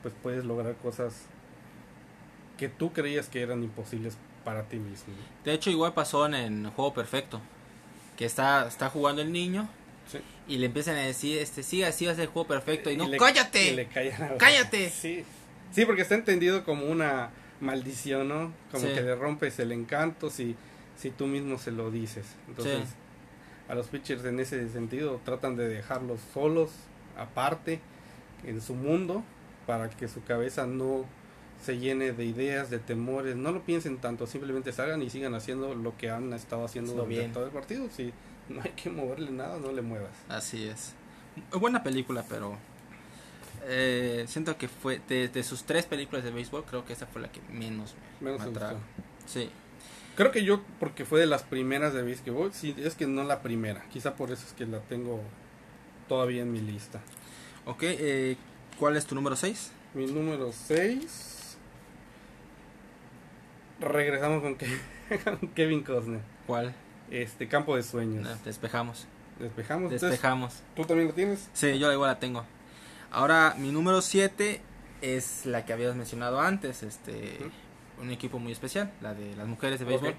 [0.00, 1.26] pues puedes lograr cosas
[2.56, 5.12] que tú creías que eran imposibles para ti mismo.
[5.44, 7.42] De hecho, igual pasó en el juego perfecto,
[8.16, 9.68] que está, está jugando el niño
[10.10, 10.18] Sí.
[10.48, 12.96] y le empiezan a decir, este, sí, así va a ser el juego perfecto, y
[12.96, 13.86] no, le- cállate, y le
[14.38, 14.90] cállate.
[14.94, 15.24] Sí.
[15.72, 18.52] sí, porque está entendido como una maldición, ¿no?
[18.70, 18.92] Como Sí.
[18.94, 20.54] que le rompes el encanto si,
[20.96, 22.26] si tú mismo se lo dices.
[22.48, 22.94] Entonces, Sí.
[23.68, 26.70] a los pitchers en ese sentido tratan de dejarlos solos,
[27.16, 27.80] aparte,
[28.44, 29.24] en su mundo,
[29.66, 31.06] para que su cabeza no
[31.62, 35.74] se llene de ideas, de temores, no lo piensen tanto, simplemente salgan y sigan haciendo
[35.74, 37.88] lo que han estado haciendo durante todo el partido.
[37.90, 38.12] Si
[38.48, 40.12] no hay que moverle nada, no le muevas.
[40.28, 40.92] Así es.
[41.52, 42.56] Buena película, pero
[43.64, 47.22] eh, siento que fue de, de sus tres películas de béisbol, creo que esa fue
[47.22, 48.76] la que menos me, Menos me gustó.
[49.26, 49.50] Sí.
[50.16, 53.42] Creo que yo, porque fue de las primeras de Basketball, sí, es que no la
[53.42, 53.84] primera.
[53.92, 55.20] Quizá por eso es que la tengo
[56.08, 57.00] todavía en mi lista.
[57.66, 58.36] Ok, eh,
[58.78, 59.72] ¿cuál es tu número 6?
[59.94, 61.56] Mi número 6.
[63.80, 64.78] Regresamos con, Ke-
[65.24, 66.20] con Kevin Costner.
[66.46, 66.74] ¿Cuál?
[67.10, 68.22] Este, Campo de Sueños.
[68.22, 69.06] No, despejamos.
[69.38, 69.84] Despejamos.
[69.84, 70.62] Entonces, Despejamos.
[70.76, 71.48] ¿Tú también lo tienes?
[71.52, 72.44] Sí, yo igual la tengo.
[73.10, 74.60] Ahora, mi número 7
[75.02, 77.38] es la que habías mencionado antes, este
[78.00, 80.14] un equipo muy especial, la de las mujeres de béisbol.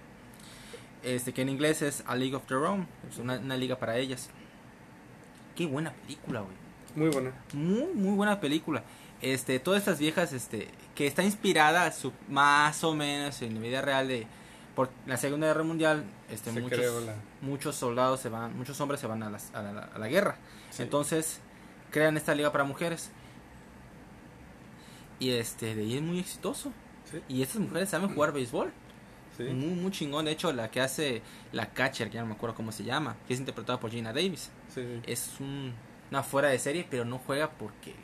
[1.03, 3.97] Este que en inglés es A League of Their Own, es una, una liga para
[3.97, 4.29] ellas.
[5.55, 6.55] Qué buena película, güey.
[6.95, 7.31] Muy buena.
[7.53, 8.83] Muy muy buena película.
[9.21, 13.81] Este, todas estas viejas este que está inspirada su, más o menos en la vida
[13.81, 14.27] real de
[14.75, 18.99] por la Segunda Guerra Mundial, este Se muchos la- muchos soldados se van, muchos hombres
[18.99, 20.35] se van a, las- a la, a la guerra.
[20.69, 20.83] Sí.
[20.83, 21.39] Entonces,
[21.91, 23.09] crean esta liga para mujeres.
[25.19, 26.71] Y este, de ahí es muy exitoso.
[27.09, 27.21] Sí.
[27.29, 28.71] Y estas mujeres saben jugar béisbol.
[29.37, 29.43] Sí.
[29.43, 30.25] Muy, muy chingón.
[30.25, 33.15] De hecho, la que hace la catcher, que ya no me acuerdo cómo se llama,
[33.27, 34.49] que es interpretada por Gina Davis,
[35.05, 35.73] es un-
[36.11, 37.95] una fuera de serie, pero no juega porque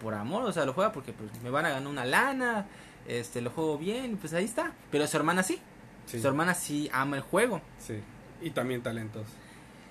[0.00, 2.66] por amor, o sea, lo juega porque pues, me van a ganar una lana,
[3.08, 4.72] este, lo juego bien, pues ahí está.
[4.90, 5.58] Pero su hermana sí,
[6.06, 6.20] Sí.
[6.20, 7.60] su hermana sí ama el juego.
[7.78, 8.00] Sí.
[8.42, 9.26] Y también talentos.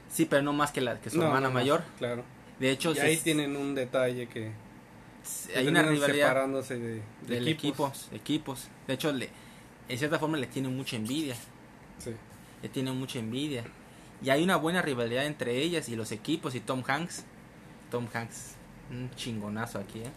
[0.09, 1.83] Sí, pero no más que la que su No, hermana no, mayor.
[1.97, 2.23] Claro.
[2.59, 4.51] De hecho, Y ahí tienen un detalle que,
[5.55, 8.69] hay una rivalidad separándose de, de del equipos, equipos.
[8.87, 9.29] De hecho, le,
[9.89, 11.35] en cierta forma le tiene mucha envidia.
[11.97, 12.11] Sí.
[12.61, 13.63] Le tiene mucha envidia.
[14.23, 17.25] Y hay una buena rivalidad entre ellas y los equipos y Tom Hanks.
[17.91, 18.55] Tom Hanks,
[18.89, 20.11] un chingonazo aquí, ¿eh?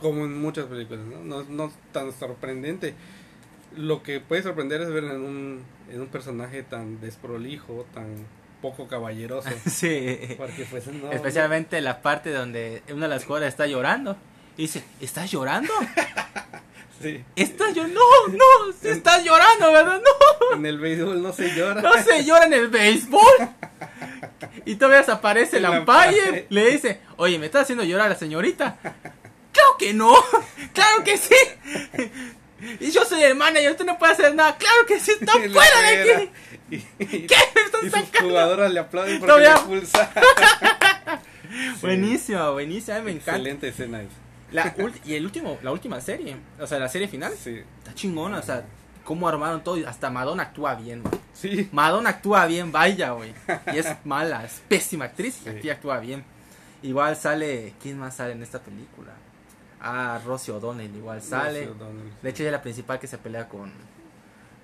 [0.00, 1.22] Como en muchas películas, ¿no?
[1.22, 2.94] No, no tan sorprendente.
[3.76, 8.26] Lo que puede sorprender es ver en un, en un personaje tan desprolijo, tan
[8.60, 9.48] poco caballeroso.
[9.66, 10.34] sí.
[10.36, 11.10] Porque pues no...
[11.12, 14.16] Especialmente la parte donde una de las jugadoras está llorando.
[14.56, 15.72] Y dice, ¿estás llorando?
[17.02, 17.24] Sí.
[17.34, 17.98] ¿Estás llorando?
[18.28, 20.02] No, no, estás llorando, ¿verdad?
[20.02, 20.56] No.
[20.58, 21.80] En el béisbol no se llora.
[21.80, 23.22] No se llora en el béisbol.
[24.66, 26.44] Y todavía aparece el umpire.
[26.50, 28.76] Le dice, oye, ¿me está haciendo llorar la señorita?
[28.82, 30.14] Claro que no.
[30.74, 31.34] Claro que sí.
[32.80, 34.56] Y yo soy el manager, usted no puede hacer nada.
[34.56, 36.30] Claro que sí, está Y fuera de aquí.
[36.70, 40.10] Y, y- ¿Qué me están y sus jugadoras le aplauden porque Todavía- le expulsa.
[41.80, 43.32] Buenísima, buenísima, a mí me encanta.
[43.32, 44.10] Excelente escena esa.
[44.52, 47.62] La y el último, la última serie, o sea, la serie final, Sí.
[47.78, 48.64] está chingona, o sea,
[49.04, 51.14] cómo armaron todo y hasta Madonna actúa bien, güey.
[51.32, 51.68] Sí.
[51.72, 53.32] Madonna actúa bien, vaya, güey.
[53.72, 55.48] Y es mala, es pésima actriz y Sí.
[55.50, 56.24] aquí actúa bien.
[56.82, 59.12] Igual sale, ¿quién más sale en esta película?
[59.80, 61.68] Ah, Rosie O'Donnell igual sale.
[61.68, 62.12] O'Donnell.
[62.22, 63.72] De hecho, ella es la principal que se pelea con,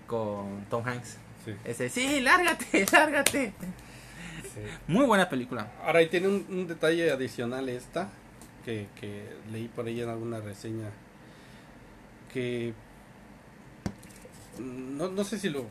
[0.07, 1.16] con Tom Hanks.
[1.44, 3.52] Sí, Ese, sí, lárgate, lárgate.
[4.55, 4.61] sí.
[4.88, 5.72] Muy buena película.
[5.85, 8.09] Ahora, y tiene un, un detalle adicional esta,
[8.64, 10.90] que, que leí por ahí en alguna reseña,
[12.33, 12.74] que
[14.59, 15.64] no, no sé si lo,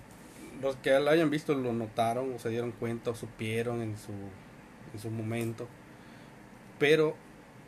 [0.61, 4.11] los que la hayan visto lo notaron o se dieron cuenta o supieron en su,
[4.93, 5.67] en su momento,
[6.79, 7.15] pero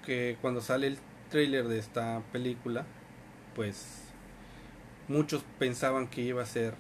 [0.05, 0.97] que cuando sale el
[1.29, 2.85] trailer de esta película,
[3.55, 4.01] pues
[5.07, 6.73] muchos pensaban que iba a ser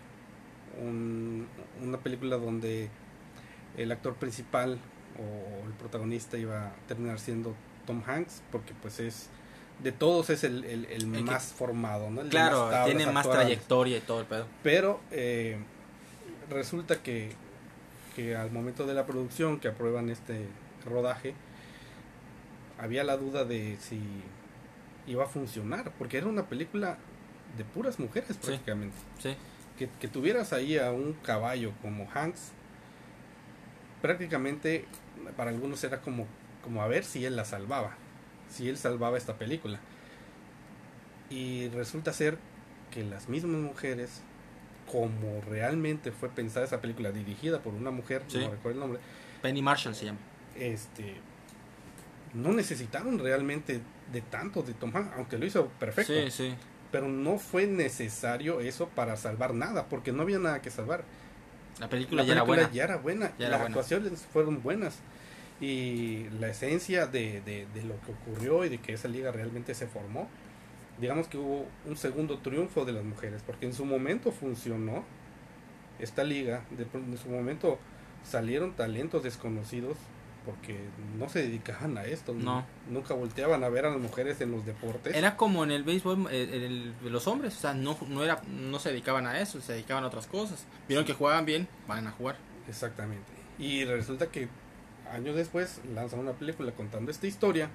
[0.81, 1.47] un-
[1.83, 2.89] una película donde
[3.77, 4.77] el actor principal
[5.17, 7.55] o el protagonista iba a terminar siendo
[7.85, 9.29] Tom Hanks, porque pues es
[9.83, 13.47] de todos es el, el- más formado, Claro, más tablas tiene más actuales.
[13.47, 14.45] trayectoria y todo el pedo.
[14.63, 15.57] Pero eh,
[16.49, 17.31] resulta que,
[18.15, 20.45] que al momento de la producción, que aprueban este
[20.85, 21.33] rodaje,
[22.79, 23.99] había la duda de si
[25.07, 26.97] iba a funcionar, porque era una película
[27.57, 28.95] de puras mujeres prácticamente.
[29.19, 29.35] Sí.
[29.77, 32.51] Que, que tuvieras ahí a un caballo como Hanks,
[34.01, 34.85] prácticamente
[35.35, 36.25] para algunos era como,
[36.63, 37.95] como a ver si él la salvaba,
[38.49, 39.79] si él salvaba esta película.
[41.29, 42.37] Y resulta ser
[42.91, 44.21] que las mismas mujeres,
[44.91, 48.39] como realmente fue pensada esa película, dirigida por una mujer, Sí.
[48.39, 48.99] no recuerdo el nombre,
[49.41, 50.19] Penny Marshall se llama.
[50.55, 51.15] este
[52.33, 53.79] no necesitaron realmente
[54.11, 56.55] de tanto de Tom Hanks, aunque lo hizo perfecto, Sí, sí.
[56.91, 61.03] pero no fue necesario eso para salvar nada, porque no había nada que salvar.
[61.79, 62.71] La película La ya era buena.
[62.71, 63.65] ya era buena, Ya era las buena.
[63.67, 64.99] actuaciones fueron buenas
[65.59, 69.73] y la esencia de, de, de lo que ocurrió y de que esa liga realmente
[69.75, 70.27] se formó,
[70.99, 75.03] digamos que hubo un segundo triunfo de las mujeres, porque en su momento funcionó
[75.99, 77.77] esta liga, de, en su momento
[78.23, 79.97] salieron talentos desconocidos
[80.47, 80.79] porque
[81.19, 82.65] no se dedicaban a esto, No.
[82.89, 85.13] nunca volteaban a ver a las mujeres en los deportes.
[85.13, 88.41] Era como en el béisbol eh, el- de los hombres, o sea, no, no, era,
[88.47, 90.65] no se dedicaban a eso, se dedicaban a otras cosas.
[90.87, 92.37] Vieron que jugaban bien, van a jugar.
[92.69, 93.29] Exactamente.
[93.59, 94.47] Y resulta que
[95.11, 97.69] años después lanzan una película contando esta historia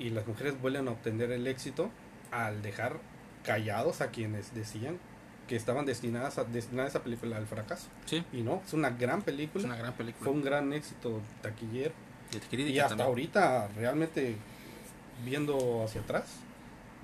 [0.00, 1.90] y las mujeres vuelven a obtener el éxito
[2.32, 2.98] al dejar
[3.44, 4.98] callados a quienes decían
[5.48, 7.88] que estaban destinadas a, destinadas esa película al fracaso.
[8.06, 10.24] Sí, Y no, es una gran es película, una gran película.
[10.24, 11.92] fue un gran éxito taquillero
[12.50, 13.08] Y hasta también.
[13.08, 14.36] ahorita realmente
[15.24, 16.24] viendo hacia atrás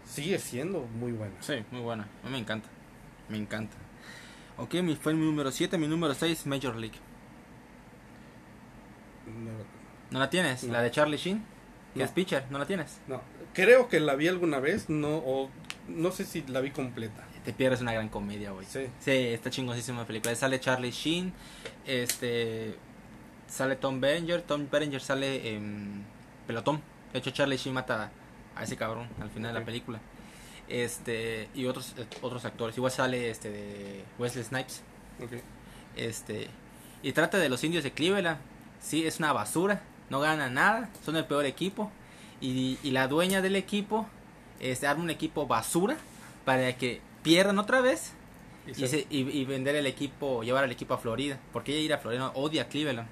[0.07, 1.35] sigue siendo muy buena.
[1.41, 2.05] Sí, muy buena.
[2.23, 2.69] A mí me encanta.
[3.29, 3.77] Me encanta.
[4.57, 6.97] Ok, mi, fue mi número 7, mi número 6, Major League.
[9.27, 9.51] No,
[10.11, 10.65] ¿No la tienes?
[10.65, 10.73] No.
[10.73, 11.45] La de Charlie Sheen,
[11.93, 12.05] que No.
[12.07, 12.99] es pitcher, ¿no la tienes?
[13.07, 13.21] no,
[13.53, 15.51] creo que la vi alguna vez, no o
[15.89, 17.25] no sé si la vi completa.
[17.49, 18.67] Te pierdes una gran comedia, güey.
[18.67, 18.81] Sí.
[19.01, 20.35] Sí, está chingosísima la película.
[20.35, 21.33] Sale Charlie Sheen,
[21.87, 22.75] este
[23.47, 26.05] sale Tom Berenger, Tom Berenger sale en
[26.47, 26.83] pelotón.
[27.11, 28.11] De hecho Charlie Sheen mata
[28.55, 29.99] a ese cabrón al final de la película.
[30.69, 32.77] Este y otros eh, otros actores.
[32.77, 34.83] Igual sale este de Wesley Snipes.
[35.97, 36.49] Este
[37.03, 38.41] y trata de los indios de Cleveland.
[38.79, 39.81] Sí, es una basura,
[40.11, 41.91] no ganan nada, son el peor equipo
[42.43, 44.07] y, y la dueña del equipo
[44.61, 45.97] este arma un equipo basura
[46.45, 48.13] para que pierdan otra vez
[48.67, 51.81] Y y, se- y- y vender el equipo, llevar al equipo a Florida, porque ella
[51.83, 53.09] ir a Florida odia a Cleveland.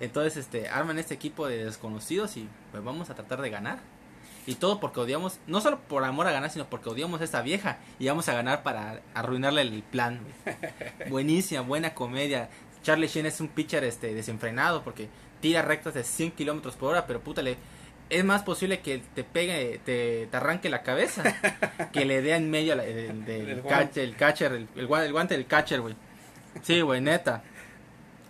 [0.00, 3.78] Entonces, este, arman este equipo de desconocidos y pues vamos a tratar de ganar.
[4.46, 7.42] Y todo porque odiamos, no solo por amor a ganar, sino porque odiamos a esta
[7.42, 10.20] vieja y vamos a ganar para arruinarle el plan.
[11.10, 12.48] Buenísima, buena comedia.
[12.82, 15.08] Charlie Sheen es un pitcher este, desenfrenado porque
[15.40, 17.58] tira rectas de 100 kilómetros por hora, pero puta, le-
[18.10, 21.22] es más posible que te pegue, te, te arranque la cabeza
[21.92, 24.02] que le dé en medio la- del, del El catcher, guante.
[24.04, 25.94] el catcher, el, el el guante del catcher, güey.
[26.62, 27.42] Sí, güey, neta.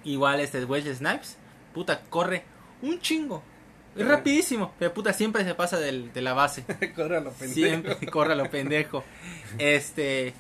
[0.05, 1.37] Igual este Wesley Snipes,
[1.75, 2.45] puta, corre
[2.83, 3.43] un chingo.
[3.97, 6.65] Es rapidísimo, pero puta, siempre se pasa del- de la base.
[6.95, 7.55] Corre a lo pendejo.
[7.55, 9.03] Siempre corre a lo pendejo.
[9.59, 10.33] Este,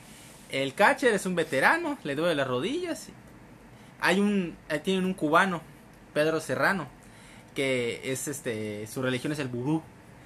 [0.50, 3.08] el catcher es un veterano, le duele las rodillas.
[4.00, 5.62] Hay un, ahí tienen un cubano,
[6.14, 6.86] Pedro Serrano,
[7.54, 9.82] que es este, su religión es el vudú.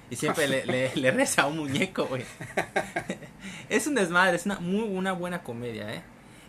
[0.09, 2.23] Y siempre le, reza a un muñeco, güey.
[3.69, 6.03] Es un desmadre, es una muy una buena comedia, eh.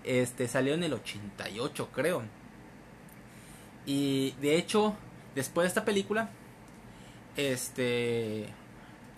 [0.04, 2.22] Este, salió en el 88, creo.
[3.86, 4.94] Y de hecho,
[5.34, 6.28] después de esta película,
[7.36, 8.46] este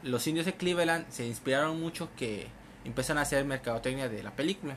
[0.03, 2.47] los indios de Cleveland se inspiraron mucho que
[2.85, 4.77] empezaron a hacer mercadotecnia de la película.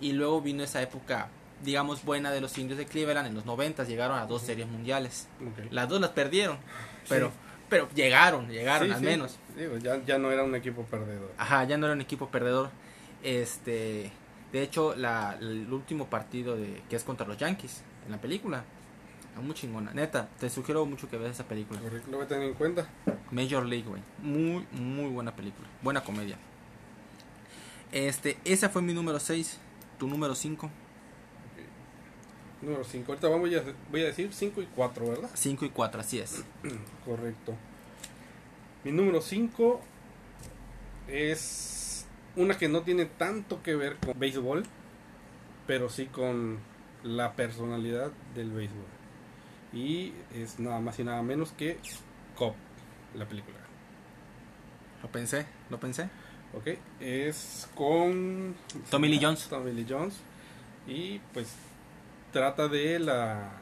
[0.00, 1.28] Y luego vino esa época,
[1.62, 3.28] digamos, buena de los indios de Cleveland.
[3.28, 5.28] En los 90 llegaron a dos series mundiales.
[5.70, 6.58] Las dos las perdieron,
[7.08, 7.32] pero, Sí.
[7.68, 9.04] pero llegaron, llegaron Sí, al sí.
[9.06, 9.38] menos.
[9.56, 11.32] Digo, ya, ya no era un equipo perdedor.
[11.38, 12.70] Ajá, ya no era un equipo perdedor.
[13.22, 14.10] Este,
[14.52, 18.64] de hecho, la, el último partido de que es contra los Yankees en la película,
[19.40, 19.92] muy chingona.
[19.94, 21.80] Neta, te sugiero mucho que veas esa película.
[22.10, 22.86] Lo voy a tener en cuenta.
[23.30, 24.02] Major League, güey.
[24.22, 25.66] Muy, muy buena película.
[25.82, 26.36] Buena comedia.
[27.92, 29.58] Este, esa fue mi número 6.
[29.98, 30.68] Tu número 5.
[32.62, 33.12] Número 5.
[33.12, 35.30] Ahorita vamos a, voy a decir 5 y 4, ¿verdad?
[35.34, 36.44] 5 y 4, así es.
[37.04, 37.54] Correcto.
[38.84, 39.80] Mi número 5
[41.08, 44.64] es una que no tiene tanto que ver con béisbol,
[45.66, 46.60] pero sí con
[47.02, 48.86] la personalidad del béisbol.
[49.72, 51.78] Y es nada más y nada menos que
[52.36, 52.54] Cop,
[53.14, 53.56] la película.
[55.02, 56.08] Lo pensé, lo pensé.
[56.54, 58.54] Ok, es con
[58.90, 59.48] Tommy Lee Jones.
[59.48, 60.14] Tommy Lee Jones.
[60.86, 61.48] Y pues
[62.32, 63.52] trata de la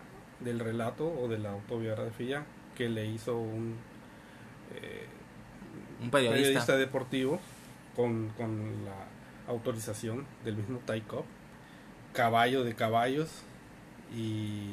[0.41, 2.45] del relato o de la autobiografía
[2.77, 3.77] que le hizo un,
[4.75, 5.07] eh,
[6.03, 6.77] Un periodista.
[6.77, 7.39] deportivo
[7.95, 8.95] con, con la
[9.53, 11.25] autorización del mismo Ty Cobb,
[12.15, 13.43] caballo de caballos.
[14.17, 14.71] Y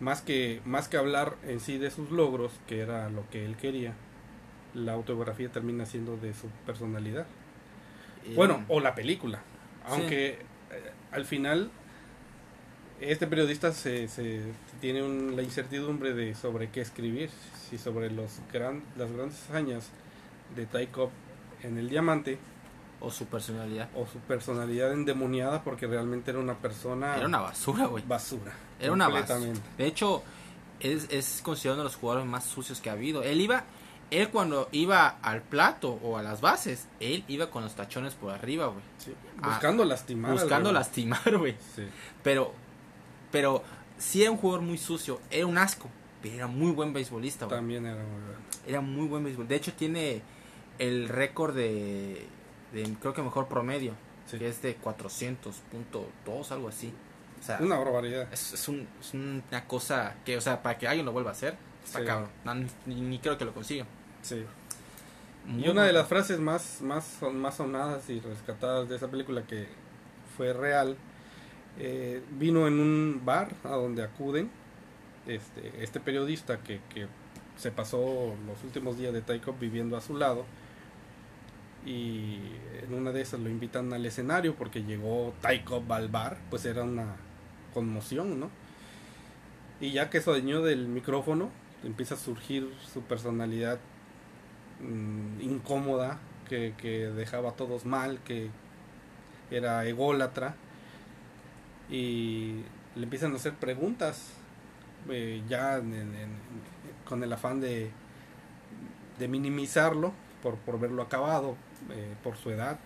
[0.00, 3.56] más que más que hablar en sí de sus logros que era lo que él
[3.56, 3.94] quería
[4.74, 7.26] la autobiografía termina siendo de su personalidad.
[8.28, 9.38] Y- bueno o la película.
[9.86, 9.92] Sí.
[9.92, 10.38] aunque eh,
[11.12, 11.70] al final
[13.00, 14.40] este periodista se, se
[14.80, 17.30] tiene un- la incertidumbre de sobre qué escribir
[17.68, 19.88] si sobre los gran, las grandes hazañas
[20.54, 21.10] de Ty Cobb
[21.62, 22.38] en el diamante
[23.00, 23.88] o su personalidad.
[23.94, 28.02] o su personalidad endemoniada porque realmente era una persona Era una basura, güey.
[28.06, 29.52] basura Era una basura.
[29.76, 30.22] De hecho,
[30.80, 33.22] es, es considerado uno de los jugadores más sucios que ha habido.
[33.22, 33.64] Él iba,
[34.10, 38.32] él cuando iba al plato o a las bases, él iba con los tachones por
[38.32, 38.82] arriba, güey.
[38.98, 41.54] Sí, Ah, buscando lastimar Buscando lastimar, güey.
[41.74, 41.86] Sí,
[42.22, 42.54] Pero,
[43.32, 43.62] pero
[43.98, 45.88] sí era un jugador muy sucio, era un asco,
[46.22, 47.56] pero era muy buen beisbolista, güey.
[47.58, 48.38] también era muy bueno.
[48.66, 49.46] Era muy buen béisbol.
[49.48, 50.22] De hecho, tiene
[50.78, 52.26] el récord de,
[52.72, 53.92] de, creo que mejor promedio,
[54.26, 54.38] Sí.
[54.38, 56.92] que es de 400.2, algo así.
[57.40, 58.32] O sea, Una barbaridad.
[58.32, 61.32] es, es, un- es una cosa que, o sea, para que alguien lo vuelva a
[61.32, 62.04] hacer, está Sí.
[62.06, 62.28] cabrón.
[62.44, 62.68] No, ni,
[63.00, 63.86] ni creo que lo consiga.
[64.22, 64.44] Sí.
[65.46, 69.08] Muy Y una de las frases más, más, son- más sonadas y rescatadas de esa
[69.08, 69.68] película que
[70.36, 70.96] fue real,
[71.78, 74.50] eh, vino en un bar a donde acuden
[75.26, 77.06] este, este periodista que, que
[77.56, 80.44] se pasó los últimos días de Cobb viviendo a su lado
[81.84, 82.38] y
[82.82, 85.34] en una de esas lo invitan al escenario porque llegó
[85.64, 87.16] Cobb al bar, pues era una
[87.72, 88.50] conmoción, ¿no?
[89.80, 91.50] Y ya que se adueñó del micrófono,
[91.84, 93.78] empieza a surgir su personalidad
[94.80, 98.48] mm, incómoda, que, que dejaba a todos mal, que
[99.50, 100.56] era ególatra,
[101.90, 102.62] y
[102.94, 104.32] le empiezan a hacer preguntas,
[105.08, 105.80] eh, ya
[107.04, 107.90] con el afán de,
[109.18, 111.56] de minimizarlo, por, por verlo acabado,
[111.90, 112.78] eh, por su edad,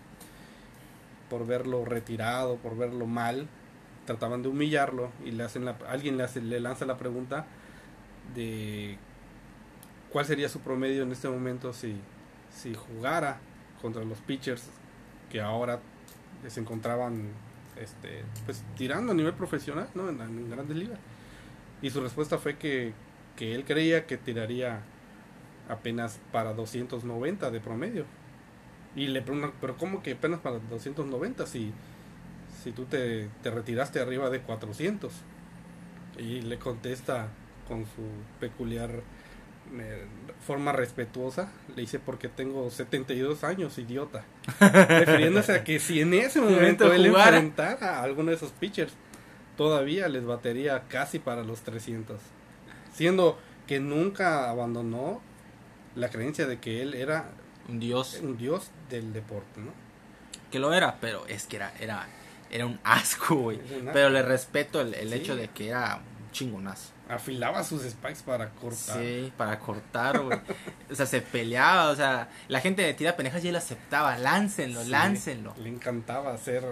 [1.29, 3.47] por verlo retirado, por verlo mal,
[4.05, 7.45] trataban de humillarlo y le hacen la, alguien le, hace, le lanza la pregunta
[8.35, 8.97] de
[10.11, 11.95] cuál sería su promedio en este momento si,
[12.53, 13.39] si jugara
[13.81, 14.69] contra los pitchers
[15.29, 15.79] que ahora
[16.47, 17.29] se encontraban
[17.79, 20.09] este, pues tirando a nivel profesional ¿no?
[20.09, 20.99] en, grandes ligas.
[21.81, 22.93] Y su respuesta fue que,
[23.35, 24.81] que él creía que tiraría
[25.69, 28.05] apenas para 290 de promedio.
[28.95, 31.71] Y le preguntan pero cómo que apenas para 290 si
[32.63, 35.11] si tú te, te retiraste arriba de 400
[36.17, 37.29] y le contesta
[37.67, 38.03] con su
[38.39, 39.01] peculiar
[39.73, 40.05] eh,
[40.45, 44.23] forma respetuosa le dice porque tengo 72 años idiota
[44.59, 47.37] refiriéndose a que si en ese momento él jugara.
[47.37, 48.93] enfrentara a alguno de esos pitchers
[49.57, 52.19] todavía les batería casi para los 300
[52.93, 55.21] siendo que nunca abandonó
[55.95, 57.29] la creencia de que él era
[57.69, 59.71] Un dios un dios del deporte ¿no?
[60.49, 62.07] que lo era, pero es que era, era,
[62.49, 63.61] era un asco, güey.
[63.93, 65.15] Pero le respeto el, el Sí.
[65.15, 66.89] hecho de que era un chingonazo.
[67.15, 70.39] Afilaba sus spikes para cortar Sí, para cortar, güey.
[70.89, 74.17] O sea, se peleaba, o sea, la gente de tira pendejas ya lo aceptaba.
[74.17, 75.53] Láncenlo, Sí, láncenlo.
[75.57, 76.63] Le encantaba ser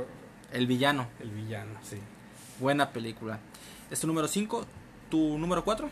[0.52, 1.08] El villano.
[1.20, 1.98] el villano, sí.
[2.60, 3.40] Buena película.
[3.92, 4.66] Es tu número 5.
[5.10, 5.90] ¿Tu número 4?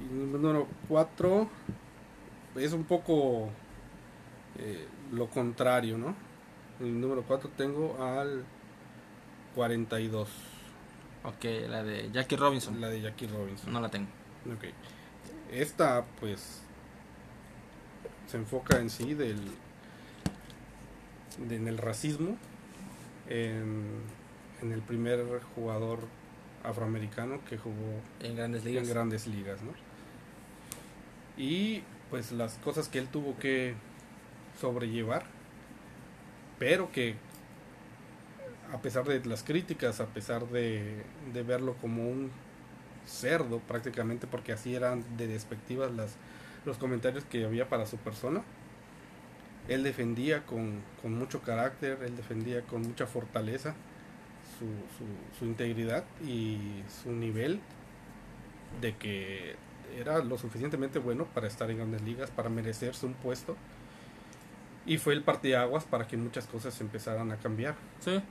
[0.00, 1.48] Y el número 4
[2.56, 3.48] es un poco
[4.58, 6.14] eh, lo contrario, ¿no?
[6.80, 8.44] El número 4 tengo al
[9.54, 10.28] 42,
[11.28, 12.80] Ok, la de Jackie Robinson.
[12.80, 13.72] la de Jackie Robinson.
[13.72, 14.08] No la tengo.
[14.46, 14.64] Ok.
[15.52, 16.60] Esta, pues,
[18.26, 19.40] se enfoca en sí del,
[21.48, 22.36] de- en el racismo,
[23.28, 23.86] en,
[24.62, 25.24] en el primer
[25.54, 26.00] jugador
[26.64, 28.88] afroamericano que jugó En grandes en ligas.
[28.88, 29.72] grandes ligas, ¿no?
[31.36, 33.74] Y pues las cosas que él tuvo que
[34.60, 35.24] sobrellevar,
[36.58, 37.14] pero que
[38.72, 42.30] a pesar de las críticas, a pesar de, de verlo como un
[43.06, 46.16] cerdo prácticamente, porque así eran de despectivas las,
[46.64, 48.42] los comentarios que había para su persona,
[49.68, 53.74] él defendía con, con mucho carácter, él defendía con mucha fortaleza
[54.58, 54.66] su,
[54.96, 57.60] su, su integridad y su nivel
[58.80, 59.56] de que
[59.98, 63.56] era lo suficientemente bueno para estar en grandes ligas, para merecerse un puesto.
[64.86, 67.76] Y fue el parteaguas para que muchas cosas empezaran a cambiar.
[68.00, 68.22] Sí.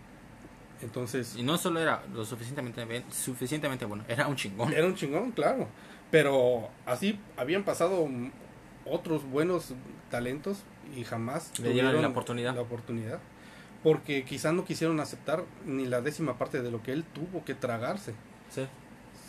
[0.81, 4.73] Entonces, Y no solo era lo suficientemente, bien- suficientemente bueno, era un chingón.
[4.73, 5.67] era un chingón, claro.
[6.11, 8.07] Pero así habían pasado
[8.85, 9.73] otros buenos
[10.09, 10.59] talentos
[10.95, 12.55] y jamás Le dieron la oportunidad.
[12.55, 13.19] la oportunidad.
[13.83, 17.53] Porque quizás no quisieron aceptar ni la décima parte de lo que él tuvo que
[17.55, 18.13] tragarse.
[18.49, 18.65] Sí.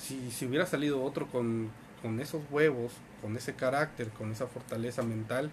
[0.00, 1.70] Si, si hubiera salido otro con,
[2.02, 5.50] con esos huevos, con ese carácter, con esa fortaleza mental,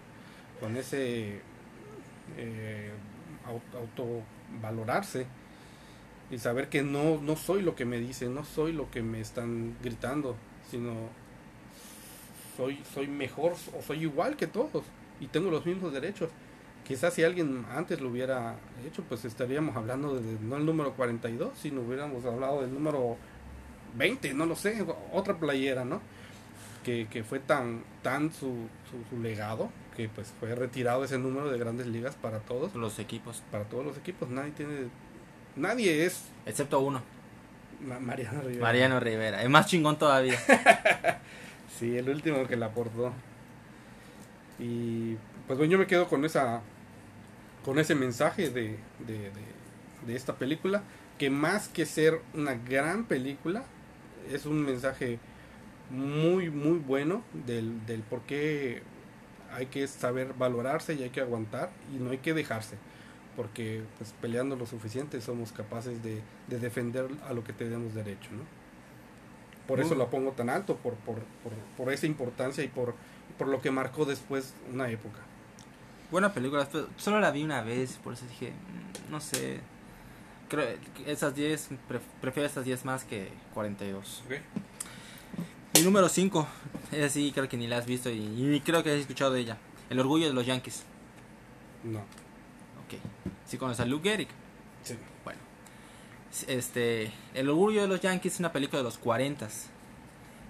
[0.60, 1.40] con ese
[2.36, 2.90] eh,
[3.46, 3.60] au-
[4.52, 5.26] autovalorarse
[6.30, 9.20] y saber que no, no soy lo que me dicen, no soy lo que me
[9.20, 10.36] están gritando,
[10.70, 10.92] sino
[12.56, 14.84] soy, soy mejor o soy igual que todos
[15.20, 16.30] y tengo los mismos derechos.
[16.86, 18.56] Quizás si alguien antes lo hubiera
[18.86, 23.16] hecho, pues estaríamos hablando de no el número 42, sino hubiéramos hablado del número
[23.96, 26.00] 20, no lo sé, otra playera, ¿no?
[26.84, 31.50] Que, que fue tan, tan su, su, su legado, que pues fue retirado ese número
[31.50, 34.28] de grandes ligas para todos, Los equipos, para todos los equipos.
[34.28, 34.88] Nadie tiene,
[35.56, 37.02] nadie es excepto uno,
[37.86, 38.62] Ma- Mariano Rivera.
[38.62, 39.42] Mariano Rivera.
[39.42, 40.38] Es más chingón todavía.
[41.78, 43.12] Sí, el último que la aportó.
[44.58, 46.62] Y pues bueno, yo me quedo con esa
[47.64, 49.56] con ese mensaje de, de, de-
[50.06, 50.82] de esta película,
[51.18, 53.64] que más que ser una gran película,
[54.32, 55.18] es un mensaje
[55.90, 58.82] muy, muy bueno del, del por qué
[59.52, 62.76] hay que saber valorarse y hay que aguantar y no hay que dejarse.
[63.36, 68.30] Porque pues peleando lo suficiente somos capaces de, de defender a lo que tenemos derecho,
[68.32, 68.42] ¿no?
[69.66, 72.94] Por eso la pongo tan alto, por, por, por, por esa importancia y por,
[73.36, 75.18] por lo que marcó después una época.
[76.10, 79.60] Buena película, solo la vi una vez, por eso dije, mm, no sé.
[80.48, 80.64] Creo
[80.94, 84.22] que esas 10, pref- prefiero estas 10 más que 42.
[85.74, 86.46] Mi número 5,
[86.92, 89.32] esa sí creo que ni la has visto y, y ni creo que has escuchado
[89.32, 89.58] de ella.
[89.90, 90.84] El orgullo de los Yankees.
[91.82, 92.02] No.
[93.46, 94.28] ¿Sí conoces a Luke Gehrig?
[94.82, 94.96] Sí.
[95.24, 95.40] Bueno.
[96.48, 99.48] Este, El orgullo de los Yankees es una película de los 40.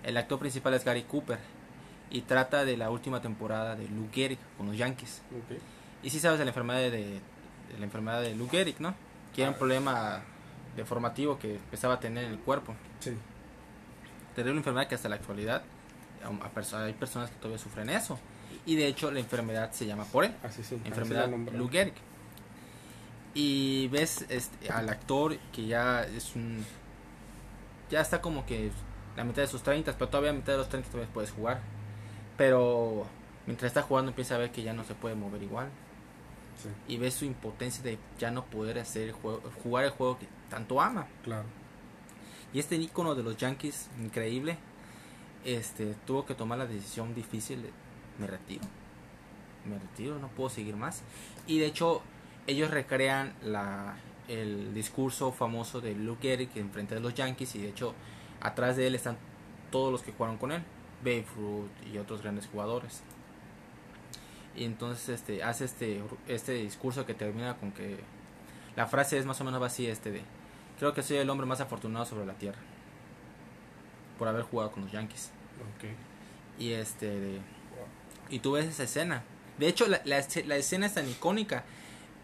[0.04, 1.38] El actor principal es Gary Cooper
[2.10, 5.22] y trata de la última temporada de Luke Gehrig con los Yankees.
[5.32, 5.58] Ok.
[6.02, 8.94] Y sí sabes de la enfermedad de, de la enfermedad de Lou Gehrig, ¿no?
[9.34, 10.22] Que era un problema
[10.76, 12.74] deformativo que empezaba a tener en el cuerpo.
[13.00, 13.12] Sí.
[14.34, 15.62] Terrible enfermedad que hasta la actualidad
[16.22, 18.18] a perso- hay personas que todavía sufren eso.
[18.66, 20.76] Y de hecho la enfermedad se llama por él, Así sí.
[20.76, 21.58] así enfermedad nombraron.
[21.60, 21.94] Lou Gehrig.
[23.38, 26.64] Y ves este, al actor que ya es un
[27.90, 28.70] ya está como que
[29.14, 31.60] la mitad de sus 30, pero todavía a mitad de los 30 todavía puedes jugar.
[32.38, 33.06] Pero
[33.46, 35.68] mientras está jugando empieza a ver que ya no se puede mover igual
[36.56, 40.18] Sí, y ves su impotencia de ya no poder hacer el juego, jugar el juego
[40.18, 41.06] que tanto ama.
[41.22, 41.44] claro.
[42.54, 44.56] Y este ícono de los Yankees, increíble,
[45.44, 47.70] este tuvo que tomar la decisión difícil de
[48.18, 48.64] me retiro.
[49.66, 51.02] Me retiro, no puedo seguir más.
[51.46, 52.00] Y de hecho,
[52.46, 53.96] ellos recrean la
[54.28, 57.94] el discurso famoso de Luke Gehrig en frente de los Yankees y de hecho
[58.40, 59.16] atrás de él están
[59.70, 60.62] todos los que jugaron con él,
[61.02, 63.02] Babe Ruth y otros grandes jugadores.
[64.56, 67.98] Y entonces este hace este este discurso que termina con que
[68.74, 70.22] la frase es más o menos así este de
[70.78, 72.58] creo que soy el hombre más afortunado sobre la tierra
[74.18, 75.30] por haber jugado con los Yankees.
[76.58, 77.40] Y este de-
[78.30, 79.22] y tú ves esa escena.
[79.58, 81.64] De hecho, la, la, la escena es tan icónica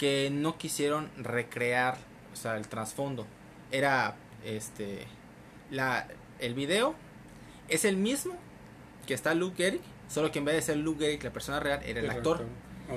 [0.02, 1.96] que no quisieron recrear,
[2.32, 3.24] o sea, el trasfondo.
[3.70, 5.06] Era este
[5.70, 6.08] la
[6.40, 6.96] el video
[7.68, 8.34] es el mismo
[9.06, 11.82] que está Luke Gehrig, solo que en vez de ser Luke Gehrig la persona real
[11.84, 12.44] era el actor.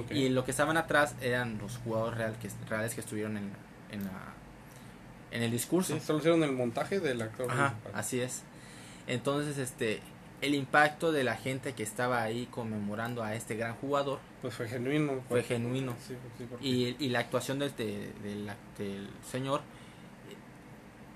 [0.10, 3.52] Y lo que estaban atrás eran los jugadores real que, reales que estuvieron en,
[3.92, 4.34] en la
[5.30, 5.94] en el discurso.
[5.94, 8.42] Sí, solo hicieron el montaje del actor Ajá, así es.
[9.06, 10.02] Entonces, este,
[10.46, 14.68] el impacto de la gente que estaba ahí conmemorando a este gran jugador Pues fue
[14.68, 15.14] genuino.
[15.28, 15.96] fue porque- genuino.
[16.08, 19.62] Sí, sí, porque- Y, y la actuación del, de- del, del señor,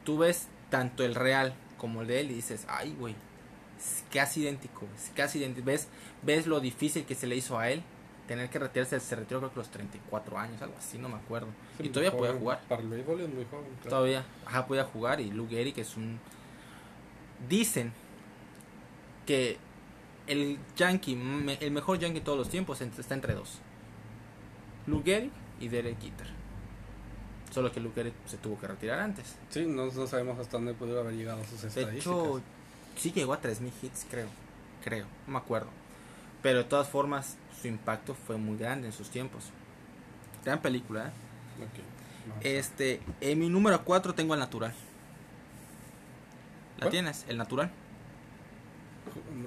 [0.03, 3.15] tú ves tanto el real como el de él y dices, ay, güey,
[3.77, 5.65] es casi idéntico, es casi idéntico.
[5.67, 5.87] ¿Ves,
[6.23, 7.81] ves lo difícil que se le hizo a él
[8.27, 11.15] tener que retirarse, se retiró creo que a los 34 años, algo así, no me
[11.15, 11.47] acuerdo.
[11.77, 12.61] Sí, y todavía podía jugar.
[12.69, 13.65] Para el béisbol es muy joven.
[13.81, 13.89] claro.
[13.89, 16.19] Todavía, ajá, podía jugar y Lou Gehrig es un...
[17.47, 17.91] Dicen
[19.29, 19.59] que
[20.25, 21.13] el Yankee,
[21.59, 23.59] el mejor Yankee de todos los tiempos está entre dos.
[24.87, 26.25] Lou Gehrig y Derek Jeter.
[27.51, 29.35] Solo que Lou Gehrig se tuvo que retirar antes.
[29.51, 31.97] Sí, no, no sabemos hasta dónde pudo haber llegado sus De estadísticas.
[32.07, 32.41] hecho,
[32.95, 34.29] sí llegó a 3.000 hits, creo.
[34.83, 35.67] Creo, no me acuerdo.
[36.41, 39.43] Pero de todas formas, su impacto fue muy grande en sus tiempos.
[40.43, 41.11] Gran película, ¿eh?
[42.27, 42.33] No.
[42.41, 44.73] Este, en mi número 4 tengo el natural.
[46.77, 46.89] ¿La ¿Cuál?
[46.89, 47.25] tienes?
[47.27, 47.71] El natural.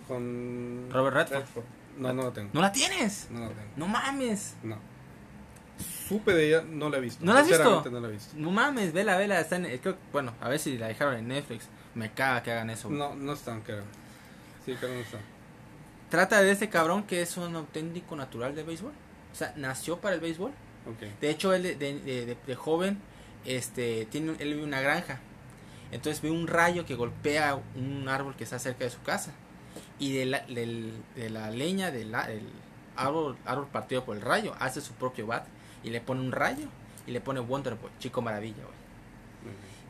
[0.09, 0.89] Con...
[0.91, 1.65] Robert Redford.
[1.99, 2.51] No, no lo tengo.
[2.53, 3.29] ¿No la tienes?
[3.31, 3.69] No lo tengo.
[3.77, 4.55] No mames.
[4.63, 4.77] No.
[6.09, 7.25] supe de ella, no la he visto.
[7.25, 7.85] ¿No la has visto?
[7.91, 8.35] No la he visto.
[8.37, 9.41] No mames, vela, vela.
[9.41, 11.69] Está en, creo, bueno, a ver si la dejaron en Netflix.
[11.95, 12.89] Me caga que hagan eso.
[12.89, 12.99] güey.
[13.01, 13.83] No, no están, creo.
[14.65, 15.21] Sí, creo no están.
[16.09, 18.93] Trata de ese cabrón que es un auténtico natural de béisbol.
[19.33, 20.51] O sea, nació para el béisbol.
[20.87, 21.21] Ok.
[21.21, 22.99] De hecho, él de, de- de- de- joven,
[23.45, 25.21] este, tiene, él vive una granja.
[25.91, 29.33] Entonces ve un rayo que golpea un árbol que está cerca de su casa.
[30.03, 32.13] Y de la, de la leña del
[32.97, 35.47] árbol, árbol partido por el rayo, hace su propio bat.
[35.85, 36.67] Y le pone un rayo.
[37.07, 38.83] Y le pone Wonder Boy, Chico Maravilla, güey.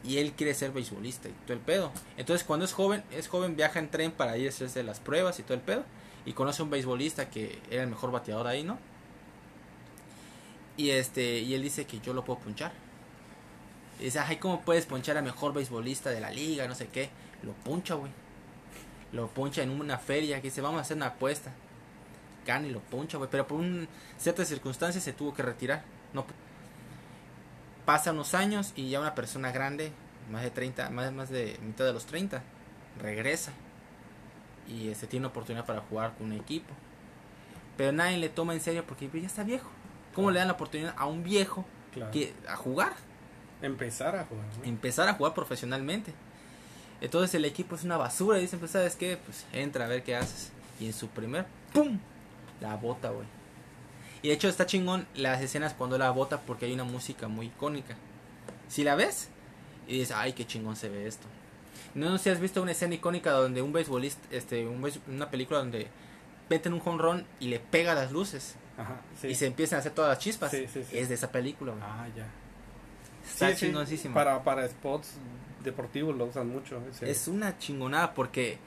[0.04, 1.92] Y él quiere ser beisbolista y todo el pedo.
[2.18, 5.38] Entonces cuando es joven, es joven, viaja en tren para ir a hacerse las pruebas
[5.38, 5.84] y todo el pedo.
[6.26, 8.78] Y conoce a un beisbolista que era el mejor bateador ahí, ¿no?
[10.76, 12.72] Y este, y él dice que yo lo puedo punchar.
[13.98, 16.68] Y dice, ay, ¿cómo puedes punchar al mejor beisbolista de la liga?
[16.68, 17.08] No sé qué.
[17.42, 18.12] Lo puncha, güey.
[19.12, 21.52] Lo puncha en una feria que dice, vamos a hacer una apuesta.
[22.46, 23.28] Gana y lo puncha, güey.
[23.30, 23.86] Pero por un,
[24.18, 25.84] ciertas circunstancias se tuvo que retirar.
[26.12, 26.30] No, pu-
[27.84, 29.92] pasa unos años y ya una persona grande,
[30.30, 32.42] más de 30, más, más de mitad de los 30,
[33.00, 33.52] regresa.
[34.68, 36.72] Y este, tiene oportunidad para jugar con un equipo.
[37.76, 39.68] Pero nadie le toma en serio porque ya está viejo.
[40.14, 42.10] ¿Cómo le dan la oportunidad a un viejo Claro.
[42.12, 42.92] que, a jugar?
[43.60, 44.44] Empezar a jugar.
[44.58, 44.64] ¿no?
[44.64, 46.12] empezar a jugar profesionalmente.
[47.02, 50.02] Entonces el equipo es una basura y dicen, pues sabes qué, pues entra a ver
[50.02, 50.50] qué haces.
[50.80, 51.44] Y en su primer,
[51.74, 51.98] ¡pum!
[52.60, 53.26] La bota, güey.
[54.22, 57.46] Y de hecho está chingón las escenas cuando la bota porque hay una música muy
[57.46, 57.96] icónica.
[58.68, 59.28] Si la ves
[59.88, 61.26] y dices, ay, qué chingón se ve esto.
[61.94, 65.28] No sé si has visto una escena icónica donde un beisbolista, este, un beis- una
[65.28, 65.88] película donde
[66.48, 69.26] meten un run y le pega las luces Ajá, sí.
[69.28, 70.50] y se empiezan a hacer todas las chispas.
[70.52, 70.84] Sí, sí.
[70.92, 71.84] Es de esa película, güey.
[71.84, 72.26] Ah, ya.
[73.28, 74.14] Está chingoncísimo.
[74.14, 75.14] Para, para spots
[75.62, 76.82] deportivos lo usan mucho.
[76.90, 77.10] ese.
[77.10, 78.58] Es una chingonada porque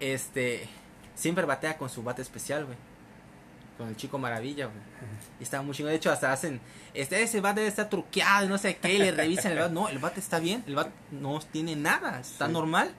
[0.00, 0.68] este
[1.14, 2.76] siempre batea con su bate especial, güey.
[3.78, 4.78] Con el chico maravilla, güey.
[5.40, 5.90] Y está muy chingón.
[5.90, 6.60] De hecho, hasta hacen,
[6.94, 9.74] este, ese bate está truqueado y no sé qué, y le revisan el bate.
[9.74, 12.52] No, el bate está bien, el bate no tiene nada, está Sí.
[12.52, 12.92] normal.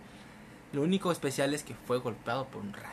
[0.74, 2.89] Lo único especial es que fue golpeado por un rayo.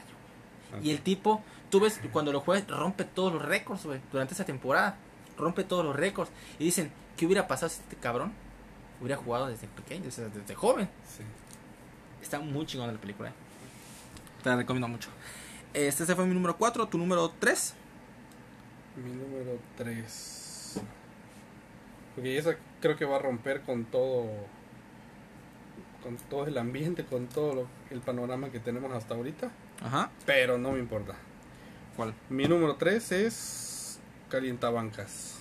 [0.82, 4.44] Y el tipo, tú ves, cuando lo juegas, rompe todos los récords, güey, durante esa
[4.44, 4.96] temporada.
[5.36, 6.30] Rompe todos los récords.
[6.60, 8.32] Y dicen, ¿qué hubiera pasado si este cabrón
[9.02, 10.88] hubiera jugado desde pequeño, desde, desde joven?
[11.06, 11.22] Sí.
[12.22, 13.28] Está muy chingona la película.
[13.28, 13.32] eh.
[14.42, 15.10] Te la recomiendo mucho.
[15.74, 17.74] Este ese fue mi número 4, tu número 3.
[18.96, 20.80] Mi número 3.
[22.14, 24.26] Porque esa creo que va a romper con todo.
[26.02, 29.50] Con todo el ambiente, con todo lo- el panorama que tenemos hasta ahorita.
[29.82, 30.10] Ajá.
[30.26, 31.14] Pero no me importa.
[31.96, 32.14] ¿Cuál?
[32.28, 33.98] Mi número 3 es
[34.28, 35.31] Calientabancas.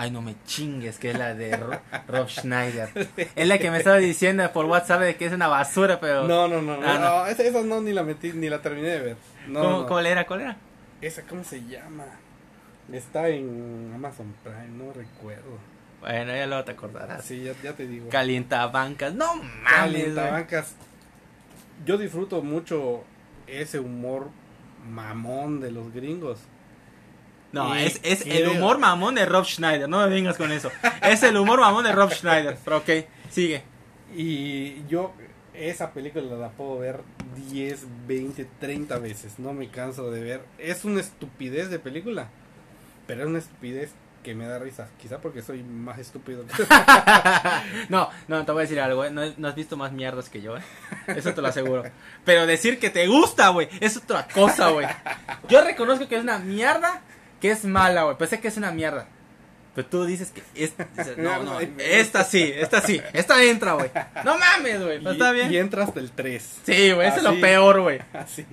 [0.00, 2.88] Ay, no me chingues, que es la de Ro- Rob Schneider.
[3.34, 6.22] Es la que me estaba diciendo por WhatsApp de que es una basura, pero.
[6.24, 7.00] No, no, no, no, Ah, no.
[7.00, 9.16] no, esa, esa no ni la metí, ni la terminé de ver.
[9.48, 9.86] No, ¿Cómo, no.
[9.88, 10.24] ¿Cuál era?
[10.24, 10.56] ¿Cuál era?
[11.00, 12.04] Esa, ¿cómo se llama?
[12.92, 15.58] Está en Amazon Prime, no recuerdo.
[16.00, 17.24] Bueno, ya luego te acordarás.
[17.24, 18.08] Sí, ya, ya te digo.
[18.08, 19.12] Calienta bancas.
[19.14, 19.52] No mames.
[19.68, 20.74] Calientabancas.
[21.84, 23.02] Yo disfruto mucho
[23.48, 24.28] ese humor
[24.88, 26.38] mamón de los gringos.
[27.52, 29.88] No, Y es, es el humor mamón de Rob Schneider.
[29.88, 30.70] No me vengas con eso.
[31.02, 32.58] Es el humor mamón de Rob Schneider.
[32.64, 32.90] Pero ok,
[33.30, 33.62] sigue.
[34.14, 35.12] Y yo
[35.54, 37.00] esa película la puedo ver
[37.50, 39.38] 10, 20, 30 veces.
[39.38, 40.44] No me canso de ver.
[40.58, 42.28] Es una estupidez de película.
[43.06, 43.92] Pero es una estupidez
[44.22, 44.88] que me da risa.
[45.00, 46.44] Quizá porque soy más estúpido.
[46.46, 46.52] que-
[47.88, 49.10] no, no, te voy a decir algo, ¿eh?
[49.10, 50.62] no, no has visto más mierdas que yo, ¿eh?
[51.06, 51.84] Eso te lo aseguro.
[52.24, 54.86] Pero decir que te gusta, güey, es otra cosa, güey.
[55.48, 57.00] Yo reconozco que es una mierda,
[57.40, 58.16] que es mala, güey.
[58.16, 59.06] Pensé que es una mierda.
[59.74, 63.90] Pero tú dices que es, dices, no, no, esta sí, esta sí, esta entra, güey.
[64.24, 65.64] No mames, güey, pero está Y, y bien.
[65.64, 66.56] entra hasta el 3.
[66.64, 68.00] Sí, güey, eso es lo peor, güey.
[68.12, 68.44] Así.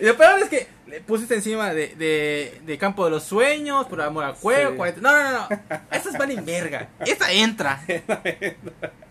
[0.00, 3.86] Y lo peor es que le pusiste encima de, de, de Campo de los Sueños,
[3.86, 4.76] por amor al juego, Sí.
[4.76, 5.48] 40 No, no, no, no.
[5.90, 6.88] Estas van en verga.
[7.00, 7.80] Esta entra.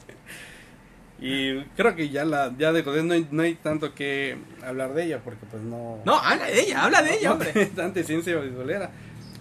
[1.19, 4.93] Y creo que ya la ya de Godín no hay, no hay tanto que hablar
[4.93, 7.51] de ella porque pues no No, habla de ella, habla de ella, no hombre.
[7.53, 8.91] tiene tanta ciencia beisbolera.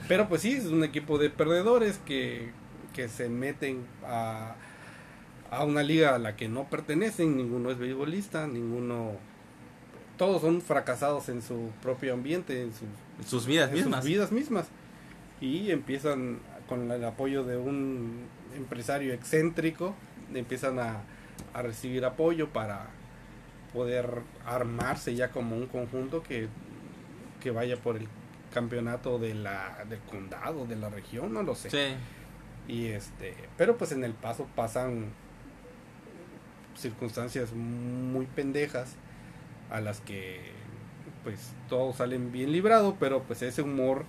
[0.06, 2.50] Pero pues sí, es un equipo de perdedores que,
[2.94, 4.54] que se meten a,
[5.50, 9.12] a una liga a la que no pertenecen, ninguno es beisbolista, ninguno
[10.16, 14.04] todos son fracasados en su propio ambiente, en sus Sus vidas en sus mismas.
[14.04, 14.66] vidas mismas.
[15.40, 19.94] Y empiezan con el apoyo de un empresario excéntrico,
[20.32, 21.02] empiezan a,
[21.52, 22.88] a recibir apoyo para
[23.72, 26.48] poder armarse ya como un conjunto que,
[27.40, 28.08] que vaya por el
[28.52, 31.70] campeonato de la, del condado, de la región, no lo sé.
[31.70, 31.94] Sí.
[32.72, 35.12] Y este, pero pues en el paso pasan
[36.76, 38.94] circunstancias muy pendejas
[39.70, 40.52] a las que
[41.22, 44.04] pues todos salen bien librados, pero pues ese humor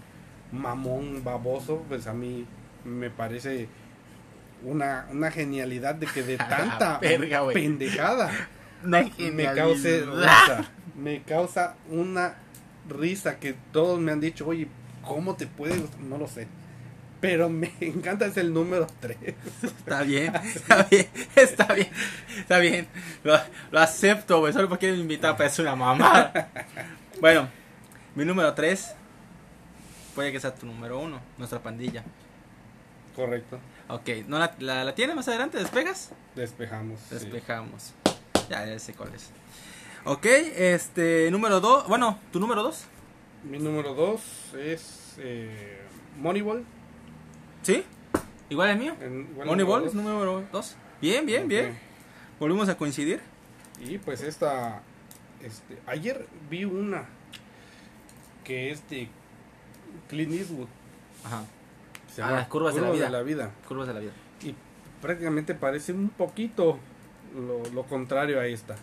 [0.52, 2.46] mamón, baboso, pues a mí
[2.84, 3.68] me parece
[4.64, 8.32] una, una genialidad de que de tanta pendejada
[8.84, 10.66] me cause risa.
[10.96, 12.36] Me causa una
[12.88, 14.68] risa que todos me han dicho, oye,
[15.04, 15.78] ¿cómo te puede?
[15.78, 16.00] gustar?".
[16.02, 16.48] No lo sé.
[17.20, 19.18] Pero me encanta, es el número 3.
[19.64, 21.88] Está bien, está bien, está bien,
[22.38, 22.88] está bien.
[23.24, 23.38] Lo,
[23.72, 24.54] lo acepto, güey.
[24.54, 26.32] Solo porque me invitar para hacer una mamá.
[27.20, 27.50] Bueno,
[28.16, 28.96] mi número 3
[30.14, 32.04] puede que sea tu número 1, nuestra pandilla.
[33.16, 33.60] Correcto.
[33.88, 35.58] Ok, ¿no la, la, la tiene más adelante?
[35.58, 36.12] ¿Despegas?
[36.36, 37.00] Despejamos.
[37.10, 37.16] sí.
[37.16, 37.94] Despejamos.
[38.50, 39.30] Ya, ya sé cuál es.
[40.06, 41.88] Ok, este, número 2.
[41.88, 42.86] Bueno, ¿tu número 2?
[43.50, 44.22] Mi número 2
[44.60, 45.82] es eh,
[46.20, 46.64] Moneyball.
[47.64, 47.84] ¿Sí?
[48.50, 48.96] ¿Igual el mío?
[49.02, 50.04] En- igual Moneyball número es dos.
[50.04, 50.76] número 2.
[51.02, 51.78] Bien, bien, bien.
[52.40, 53.22] Volvimos a coincidir.
[53.80, 54.82] Y pues esta,
[55.42, 57.06] este, ayer vi una
[58.44, 59.08] que es de
[60.10, 60.68] Clint Eastwood.
[61.24, 61.44] Ajá.
[62.16, 63.22] Se Ah, llama las curvas de la vida.
[63.24, 63.52] vida.
[63.68, 64.12] Curvas de la vida.
[64.42, 64.56] Y
[65.02, 66.80] prácticamente parece un poquito
[67.36, 68.76] lo, lo contrario a esta.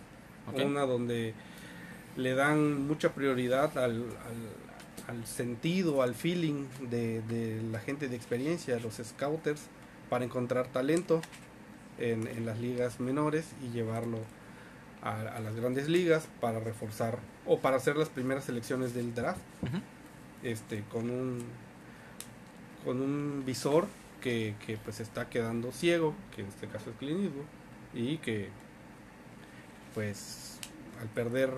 [0.53, 1.33] Una donde
[2.15, 4.03] le dan mucha prioridad al,
[5.07, 9.61] al, al sentido, al feeling de, de la gente de experiencia, los scouters,
[10.11, 11.21] para encontrar talento
[11.97, 14.19] en, en las ligas menores y llevarlo
[15.01, 17.17] a, a las grandes ligas para reforzar
[17.47, 19.39] o para hacer las primeras selecciones del draft
[20.43, 21.39] este con un
[22.85, 23.87] con un visor
[24.21, 27.45] que, que, pues está quedando ciego que en este caso es Clint Eastwood,
[27.93, 28.49] y que
[29.93, 30.59] pues
[31.01, 31.51] al perder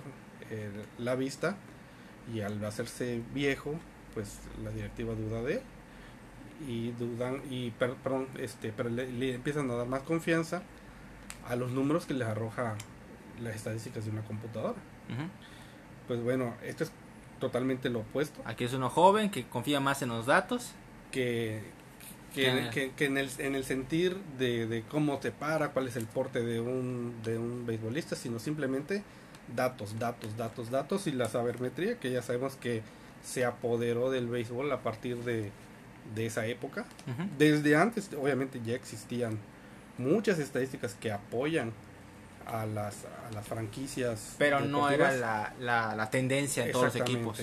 [0.50, 1.56] eh, la vista
[2.34, 3.76] y al hacerse viejo
[4.14, 5.62] pues la directiva duda de él
[6.68, 10.64] y dudan y per- perdón, este pero le, le empiezan a dar más confianza
[11.48, 12.76] a los números que les arroja
[13.42, 14.76] las estadísticas de una computadora
[16.08, 16.92] pues bueno esto es
[17.40, 20.72] totalmente lo opuesto Aquí es uno joven que confía más en los datos.
[21.16, 21.62] Que,
[22.34, 22.70] que, Ah.
[22.70, 26.06] que- que en, el, en el sentir de, de cómo te para, cuál es el
[26.06, 29.04] porte de un, de un beisbolista, sino simplemente
[29.56, 32.82] datos, datos, datos, datos y la sabermetría, que ya sabemos que
[33.24, 35.52] se apoderó del béisbol a partir de,
[36.14, 36.86] de esa época.
[37.38, 39.40] Desde antes, obviamente, ya existían
[39.98, 41.72] muchas estadísticas que apoyan
[42.46, 44.36] a las, a las franquicias.
[44.38, 47.42] Pero no era la, la, la tendencia de todos los equipos.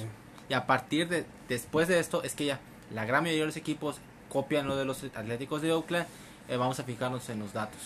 [0.48, 2.60] Y a partir de después de esto es que ya
[2.94, 6.06] la gran mayoría de los equipos copian lo de los Atléticos de Oakland.
[6.48, 7.80] eh, vamos a fijarnos en los datos.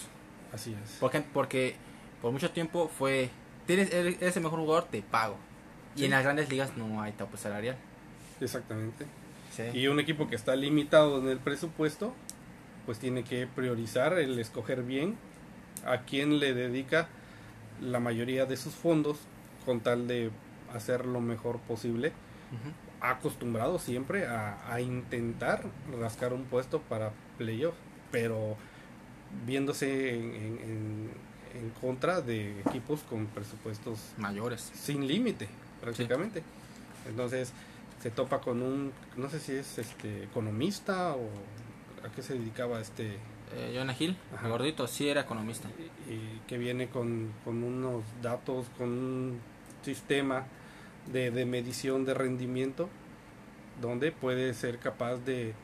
[0.53, 0.93] Así es.
[0.99, 1.21] ¿Por qué?
[1.21, 1.77] Porque
[2.23, 3.31] por mucho tiempo fue
[3.67, 5.37] tienes eres el mejor jugador te pago.
[5.97, 7.77] Y en las grandes ligas no hay tope salarial.
[8.41, 9.07] Exactamente.
[9.55, 9.63] Sí.
[9.79, 12.13] Y un equipo que está limitado en el presupuesto,
[12.85, 15.17] pues tiene que priorizar el escoger bien
[15.87, 17.09] a quién le dedica
[17.81, 19.19] la mayoría de sus fondos
[19.65, 20.31] con tal de
[20.75, 22.09] hacer lo mejor posible.
[22.53, 22.73] Ujú.
[23.11, 25.63] Acostumbrado siempre a, a intentar
[26.01, 27.75] rascar un puesto para playoff,
[28.11, 28.57] pero
[29.47, 30.59] viéndose en, en-
[31.55, 34.71] en- contra de equipos con presupuestos Mayores.
[34.75, 35.49] sin límite
[35.81, 36.43] prácticamente
[37.09, 37.51] entonces
[38.03, 41.29] se topa con un no sé si es este economista o
[42.07, 43.17] a qué se dedicaba este
[43.55, 44.49] Eh, Jonah Hill, Ajá.
[44.49, 45.69] gordito, sí era economista.
[46.09, 49.39] y, y que viene con, con unos datos con un
[49.83, 50.45] sistema
[51.13, 52.89] de, de medición de rendimiento
[53.81, 55.55] donde puede ser capaz de,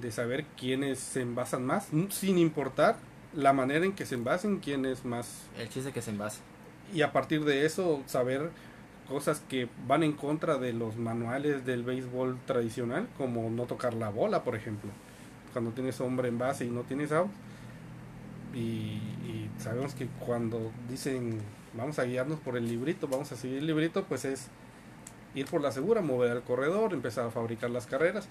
[0.00, 2.96] de saber quiénes se envasan más sin importar
[3.34, 6.40] la manera en que se envasen quién es más El chiste que se envase.
[6.92, 8.50] y a partir de eso saber
[9.08, 14.10] cosas que van en contra de los manuales del béisbol tradicional, como no tocar la
[14.10, 14.90] bola, por ejemplo.
[15.54, 17.30] Cuando tienes hombre en base y no tienes out.
[18.54, 18.58] Y,
[19.26, 21.40] y sabemos que cuando dicen
[21.78, 24.48] vamos a guiarnos por el librito, vamos a seguir el librito, pues es
[25.34, 28.28] ir por la segura, mover al corredor, empezar a fabricar las carreras.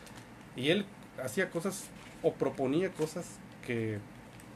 [0.55, 0.85] Y él
[1.23, 1.85] hacía cosas
[2.23, 3.25] o proponía cosas
[3.65, 3.99] que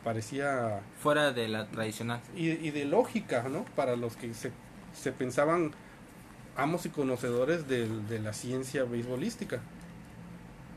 [0.03, 2.21] parecía Fuera de la tradicional.
[2.35, 3.65] y, y de lógica, ¿no?
[3.75, 4.51] Para los que se,
[4.93, 5.71] se pensaban
[6.57, 9.61] amos y conocedores del- de la ciencia beisbolística.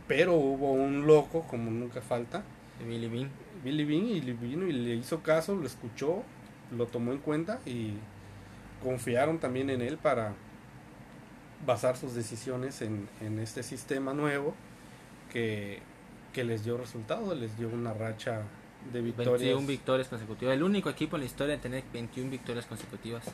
[0.07, 2.43] Pero hubo un loco, como nunca falta,
[2.79, 3.31] de Billy Bean.
[3.65, 6.23] Billy Bean, y le vino y le hizo caso, lo escuchó,
[6.71, 7.95] lo tomó en cuenta y
[8.83, 10.35] confiaron también en él para
[11.67, 14.55] basar sus decisiones en, en este sistema nuevo
[15.33, 15.81] que,
[16.33, 18.43] que les dio resultado, les dio una racha
[18.93, 19.41] de victorias.
[19.41, 20.55] 21 victorias consecutivas.
[20.55, 23.25] El único equipo en la historia en tener 21 victorias consecutivas.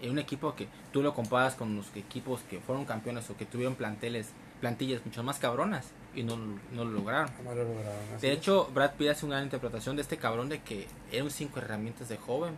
[0.00, 3.46] Y un equipo que tú lo comparas con los equipos que fueron campeones o que
[3.46, 4.32] tuvieron planteles,
[4.64, 5.84] plantillas mucho más cabronas
[6.14, 7.30] y no, lo- no lo lograron.
[7.44, 10.48] No lo lograron, así De hecho, Brad Pitt hace una gran interpretación de este cabrón
[10.48, 12.56] de que era un cinco herramientas de joven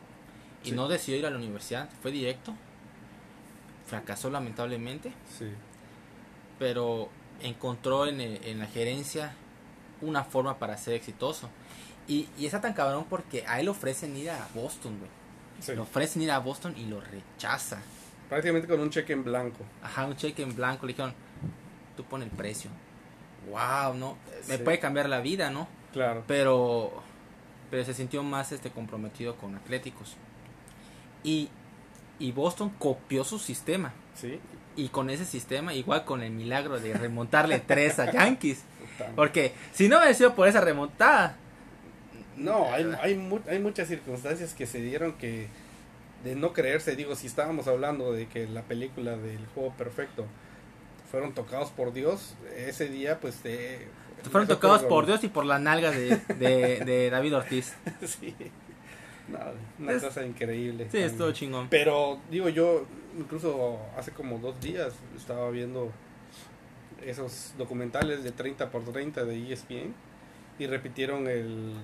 [0.62, 0.74] y Sí.
[0.76, 2.54] no decidió ir a la universidad, fue directo.
[3.86, 5.46] Fracasó lamentablemente, Sí.
[6.60, 7.08] pero
[7.42, 9.32] encontró en, el- en la gerencia
[10.00, 11.50] una forma para ser exitoso.
[12.06, 15.10] Y, y está tan cabrón porque a él ofrecen ir a Boston, güey.
[15.60, 15.72] Sí.
[15.72, 17.78] Le ofrecen ir a Boston y lo rechaza.
[18.28, 19.64] Prácticamente con un cheque en blanco.
[19.82, 20.86] Ajá, un cheque en blanco.
[20.86, 21.14] Le dijeron,
[21.96, 22.70] tú pon el precio.
[23.50, 24.16] Wow, ¿no?
[24.48, 25.68] Me puede cambiar la vida, ¿no?
[25.92, 26.24] Claro.
[26.26, 26.92] Pero,
[27.70, 30.16] pero se sintió más este comprometido con Atléticos.
[31.24, 31.48] Y,
[32.18, 33.92] y Boston copió su sistema.
[34.14, 34.38] Sí.
[34.76, 38.62] Y con ese sistema, igual con el milagro de remontarle tres a Yankees.
[39.14, 41.36] Porque si no hubiera sido por esa remontada,
[42.36, 45.48] No, hay, hay, mu- hay muchas circunstancias que se dieron que
[46.24, 50.26] de no creerse, digo, si estábamos hablando de que la película del juego perfecto
[51.10, 53.86] fueron tocados por Dios, ese día pues eh,
[54.30, 57.74] fueron tocados por Dios y por las nalgas de, de, de David Ortiz.
[58.04, 58.34] sí.
[59.28, 59.38] No,
[59.80, 60.84] una Es- cosa increíble.
[60.84, 61.10] Sí, también.
[61.10, 61.68] estuvo chingón.
[61.68, 62.86] Pero digo yo,
[63.18, 65.90] incluso hace como dos días estaba viendo
[67.04, 69.94] esos documentales de 30 por 30 de ESPN
[70.58, 71.74] y repitieron el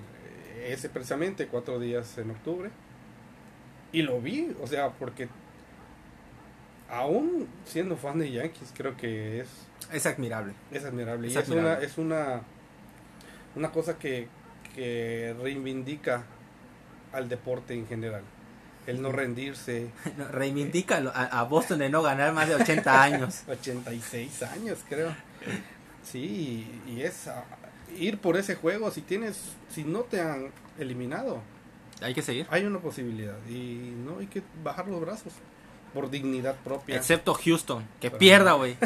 [0.65, 2.69] ese precisamente cuatro días en octubre
[3.91, 5.27] y lo vi, o sea, porque
[6.93, 9.47] aún siendo fan de Yankees creo que es
[9.91, 10.53] Es admirable.
[10.71, 12.41] es admirable Es y es una es una
[13.55, 14.27] una cosa que
[14.75, 16.23] que reivindica
[17.11, 18.23] al deporte en general.
[18.87, 23.43] El no rendirse, No, Reivindica a, a Boston de no ganar más de 80 años.
[23.47, 25.15] 86 años, creo.
[26.03, 27.29] Sí, y, es
[27.97, 28.89] ir por ese juego.
[28.91, 31.39] Si tienes, si no te han eliminado,
[32.01, 32.47] Hay que seguir.
[32.49, 35.31] hay una posibilidad y no hay que bajar los brazos
[35.93, 36.95] por dignidad propia.
[36.95, 37.83] Excepto Houston.
[38.01, 38.77] Que Pero- pierda, güey.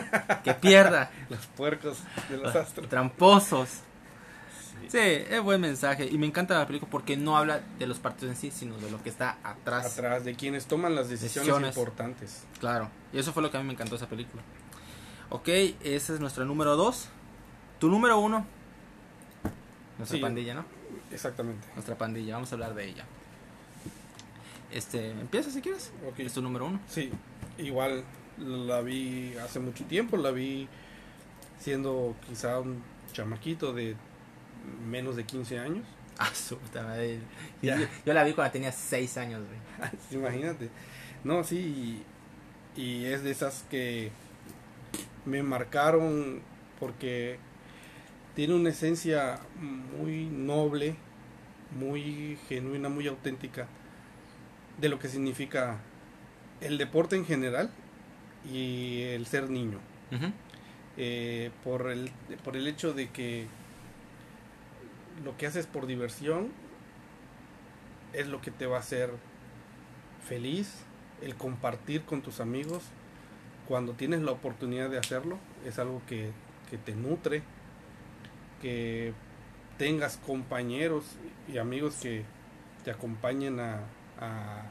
[0.43, 1.09] Que pierda.
[1.29, 1.99] Los puercos
[2.29, 2.87] de los astros.
[2.89, 3.69] Tramposos.
[3.69, 4.89] Sí.
[4.89, 6.05] Sí, es buen mensaje.
[6.05, 8.89] Y me encanta la película porque no habla de los partidos en sí, sino de
[8.91, 9.97] lo que está atrás.
[9.97, 11.75] Atrás de quienes toman las decisiones, Decisiones.
[11.77, 12.43] importantes.
[12.59, 12.89] Claro.
[13.11, 14.43] Y eso fue lo que a mí me encantó esa película.
[15.29, 15.49] Ok,
[15.83, 17.09] esa es nuestra número 2.
[17.79, 18.45] Tu número 1.
[19.97, 20.21] Nuestra Sí.
[20.21, 20.65] pandilla, ¿no?
[21.11, 21.67] Exactamente.
[21.73, 22.35] Nuestra pandilla.
[22.35, 23.05] Vamos a hablar de ella.
[24.71, 25.91] Este, empieza si quieres.
[26.17, 26.79] Es tu número 1.
[26.87, 27.11] Sí,
[27.57, 28.03] igual
[28.37, 30.67] la vi hace mucho tiempo, la vi
[31.59, 33.95] siendo quizá un chamaquito de
[34.89, 35.85] menos de 15 años.
[36.19, 37.19] Ah, su madre.
[37.61, 39.91] Yo, yo la vi cuando tenía 6 años, güey.
[40.19, 40.71] Imagínate.
[41.23, 42.03] No, sí,
[42.75, 44.09] y, y es de esas que
[45.25, 46.41] me marcaron
[46.79, 47.37] porque
[48.33, 50.95] tiene una esencia muy noble,
[51.79, 53.67] muy genuina, muy auténtica
[54.77, 55.79] de lo que significa
[56.61, 57.69] el deporte en general
[58.51, 59.79] y el ser niño.
[60.97, 62.11] Eh, por, el,
[62.43, 63.47] por el hecho de que
[65.23, 66.49] lo que haces por diversión
[68.13, 69.11] es lo que te va a hacer
[70.27, 70.83] feliz,
[71.21, 72.83] el compartir con tus amigos,
[73.67, 76.31] cuando tienes la oportunidad de hacerlo, es algo que,
[76.69, 77.43] que te nutre,
[78.61, 79.13] que
[79.77, 81.03] tengas compañeros
[81.47, 82.23] y amigos que
[82.83, 83.81] te acompañen a,
[84.21, 84.63] a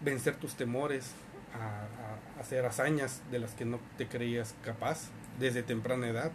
[0.00, 1.12] vencer tus temores,
[1.54, 5.08] a, a hacer hazañas de las que no te creías capaz
[5.38, 6.30] desde temprana edad.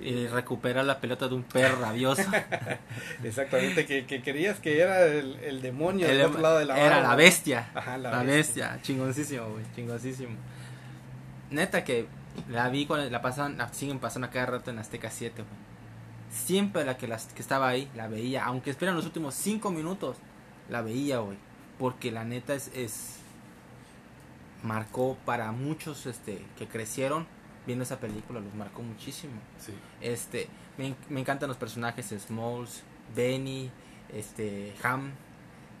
[0.00, 2.22] Y recupera la pelota de un perro rabioso.
[3.22, 6.78] Exactamente, que, que creías que era el, el demonio El- del otro lado de la
[6.78, 7.08] era barra.
[7.08, 7.70] la bestia.
[7.74, 8.68] Ajá, la, La, bestia.
[8.70, 8.82] bestia.
[8.82, 9.64] Chingoncísimo, güey.
[9.76, 10.36] Chingoncísimo.
[11.50, 12.06] Neta que
[12.50, 15.54] la vi cuando la pasaban, la siguen pasando cada rato en Azteca 7, güey.
[16.30, 18.44] Siempre la que, las, que estaba ahí, la veía.
[18.46, 20.16] Aunque esperan los últimos 5 minutos,
[20.68, 21.36] la veía, güey.
[21.78, 23.16] Porque la neta es, es.
[24.62, 27.26] Marcó para muchos este que crecieron
[27.66, 29.34] viendo esa película, los marcó muchísimo.
[29.58, 29.72] Sí.
[30.00, 30.48] Este,
[30.78, 32.82] me, me encantan los personajes Smalls,
[33.16, 33.70] Benny,
[34.12, 35.10] este, Ham,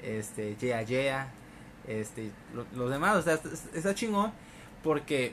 [0.02, 1.28] este, Yea Yea,
[1.86, 4.32] este, lo- los demás, o sea, está, está chingón
[4.82, 5.32] porque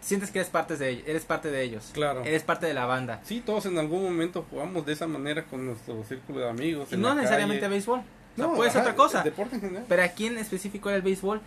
[0.00, 2.22] sientes que eres parte de ellos, eres parte de ellos, Claro.
[2.22, 3.20] eres parte de la banda.
[3.24, 6.92] Sí, todos en algún momento jugamos de esa manera con nuestro círculo de amigos.
[6.92, 7.72] Y no necesariamente calle.
[7.72, 8.02] béisbol,
[8.38, 9.22] o sea, No, puede ser otra cosa.
[9.22, 9.84] Deporte en general.
[9.88, 11.40] Pero aquí en específico era el béisbol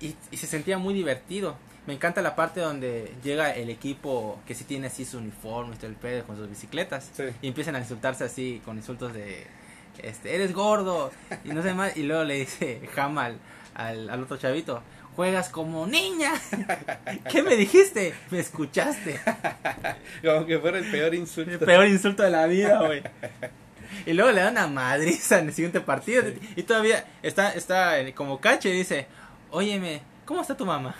[0.00, 1.56] y, y se sentía muy divertido.
[1.86, 5.86] Me encanta la parte donde llega el equipo que sí tiene así su uniforme, todo
[5.86, 7.10] el pedo con sus bicicletas.
[7.14, 7.24] Sí.
[7.42, 9.46] Y empiezan a insultarse así con insultos de,
[10.02, 11.10] este, eres gordo
[11.44, 11.96] y no sé más.
[11.96, 13.26] Y luego le dice Jama
[13.74, 14.82] al, al, otro chavito,
[15.16, 16.32] juegas como niña.
[17.30, 18.14] ¿Qué me dijiste?
[18.30, 19.18] Me escuchaste.
[20.24, 21.64] Como que fuera el peor El insulto.
[21.64, 23.02] peor insulto de la vida, güey.
[24.06, 26.24] Y luego le dan una madriza en el siguiente partido.
[26.56, 29.06] Y todavía está, está como cache y dice,
[29.50, 30.94] óyeme, ¿cómo está tu mamá?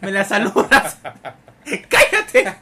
[0.00, 0.98] Me la saludas.
[1.88, 2.56] ¡Cállate!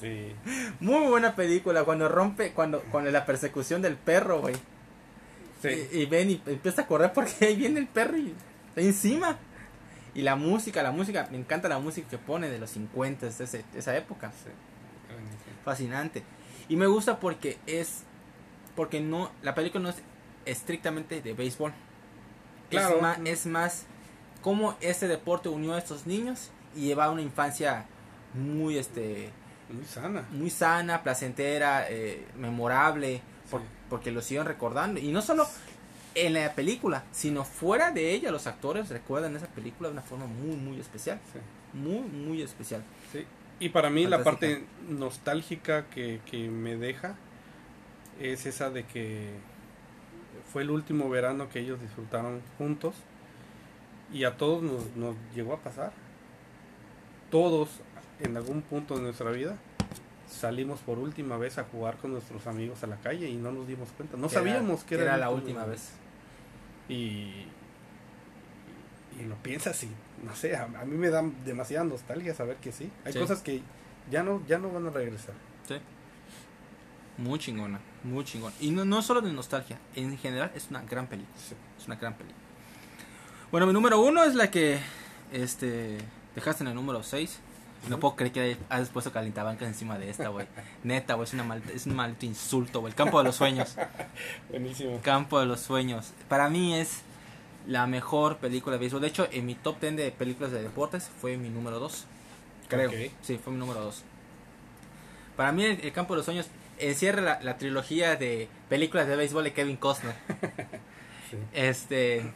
[0.00, 0.34] Sí.
[0.80, 4.54] Muy buena película cuando rompe, cuando, cuando la persecución del perro, güey.
[5.62, 5.88] Sí.
[5.92, 8.34] Y, y ven y empieza a correr porque ahí viene el perro y
[8.68, 9.38] está encima.
[10.14, 13.44] Y la música, la música, me encanta la música que pone de los 50, de
[13.44, 14.30] ese- esa época.
[14.44, 14.50] Sí.
[15.64, 16.22] Fascinante.
[16.68, 18.02] Y me gusta porque es
[18.76, 19.96] porque no la película no es
[20.44, 21.72] estrictamente de béisbol.
[22.70, 22.96] Claro.
[22.96, 23.84] Es más, es más
[24.40, 27.86] cómo ese deporte unió a estos niños y lleva una infancia
[28.34, 29.30] muy este
[29.70, 30.24] Muy sana.
[30.32, 33.20] muy sana, placentera, eh, memorable,
[33.50, 34.98] por- porque lo siguen recordando.
[35.00, 35.46] Y no solo
[36.14, 40.26] en la película, sino fuera de ella, los actores recuerdan esa película de una forma
[40.26, 41.20] muy, muy especial.
[41.32, 41.38] Sí.
[41.78, 42.82] Muy, muy especial.
[43.12, 43.24] Sí.
[43.60, 47.14] Y para mí la parte nostálgica que, que me deja
[48.20, 49.30] es esa de que
[50.52, 52.94] fue el último verano que ellos disfrutaron juntos
[54.12, 55.92] y a todos nos, nos llegó a pasar.
[57.30, 57.68] Todos
[58.20, 59.56] en algún punto de nuestra vida
[60.28, 63.66] salimos por última vez a jugar con nuestros amigos a la calle y no nos
[63.66, 64.16] dimos cuenta.
[64.16, 65.90] No Que sabíamos que, que era la última vez.
[66.88, 67.46] Y,
[69.18, 69.88] y lo piensas y
[70.24, 72.90] no sé, a, a mí me da demasiada nostalgia saber que sí.
[73.04, 73.18] Hay Sí.
[73.18, 73.62] cosas que
[74.10, 75.34] ya no, ya no van a regresar.
[77.22, 78.54] Muy chingona, muy chingona.
[78.60, 81.36] Y no, no solo de nostalgia, en general es una gran película.
[81.38, 81.54] Sí.
[81.78, 82.38] Es una gran película.
[83.50, 84.80] Bueno, mi número uno es la que
[85.32, 85.98] este
[86.34, 87.38] dejaste en el número 6.
[87.88, 90.46] No puedo creer que hayas puesto calientabancas encima de esta, güey.
[90.84, 92.92] Neta, güey, es, una maldita- es un maldito insulto, güey.
[92.92, 93.76] El campo de los sueños.
[94.50, 95.00] Buenísimo.
[95.02, 96.12] Campo de los sueños.
[96.28, 97.02] Para mí es
[97.66, 99.00] la mejor película de béisbol.
[99.00, 102.04] De hecho, en mi top 10 de películas de deportes fue mi número 2.
[102.68, 102.90] Creo.
[103.22, 104.02] Sí, fue mi número 2.
[105.36, 106.46] Para mí, el, el Campo de los Sueños
[106.88, 110.14] encierra la, la trilogía de películas de béisbol de Kevin Costner.
[111.30, 111.38] Sí.
[111.54, 112.30] Este.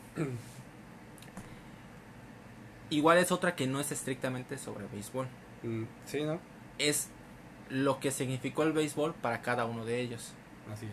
[2.89, 5.27] Igual es otra que no es estrictamente sobre béisbol.
[5.63, 6.39] Mm, sí, ¿no?
[6.79, 7.09] Es
[7.69, 10.33] lo que significó el béisbol para cada uno de ellos.
[10.73, 10.93] Así es.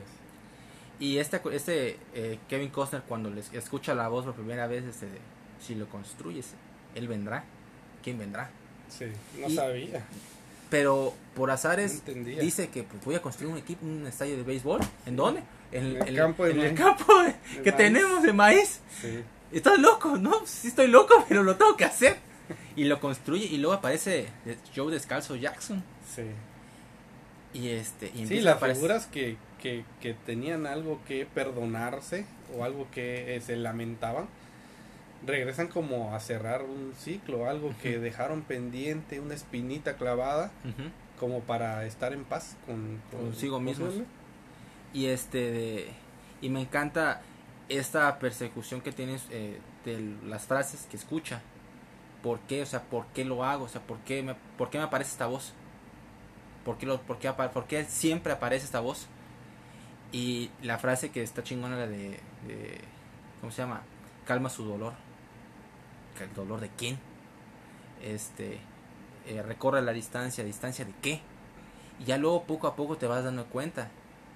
[1.00, 5.08] Y este, este eh, Kevin Costner, cuando les escucha la voz por primera vez, este,
[5.62, 6.56] si lo construyes,
[6.96, 7.44] él vendrá.
[8.04, 8.50] ¿Quién vendrá?
[8.90, 9.06] Sí,
[9.40, 10.04] no Y- sabía.
[10.74, 12.40] Pero por No azares entendía.
[12.42, 14.80] dice que pues, voy a construir un equipo, un estadio de béisbol.
[15.06, 15.44] ¿En dónde?
[15.72, 17.78] En, En el campo de en el campo de- que maíz.
[17.78, 18.80] tenemos de maíz.
[19.00, 19.20] Sí.
[19.52, 20.46] Estás loco, ¿no?
[20.48, 22.18] Sí estoy loco, pero lo tengo que hacer.
[22.76, 24.30] Y lo construye y luego aparece
[24.76, 25.84] Joe Descalzo Jackson.
[26.16, 26.24] Sí.
[27.54, 32.26] Y este y Sí, las figuras que, que, que tenían algo que perdonarse
[32.58, 34.28] o algo que eh, se lamentaban,
[35.26, 40.52] regresan como a cerrar un ciclo, algo que dejaron pendiente, una espinita clavada,
[41.20, 43.94] como para estar en paz con, Consigo mismos.
[44.94, 45.90] Y este de-
[46.42, 47.22] y me encanta
[47.70, 51.42] esta persecución que tienes eh, de las frases que escucha.
[52.22, 52.62] ¿Por qué?
[52.62, 53.66] O sea, ¿por qué lo hago?
[53.66, 55.54] O sea, ¿por qué me, por qué me aparece esta voz?
[56.66, 59.08] ¿Por qué, lo, por, qué, por qué siempre aparece esta voz?
[60.12, 62.82] Y la frase que está chingona la de, de-
[63.42, 63.82] ¿cómo se llama?
[64.26, 64.94] Calma su dolor.
[66.22, 67.00] ¿El dolor de quién?
[68.02, 68.60] Este,
[69.26, 71.22] eh, recorre la distancia, ¿distancia de qué?
[72.00, 73.90] Y ya luego poco a poco te vas dando cuenta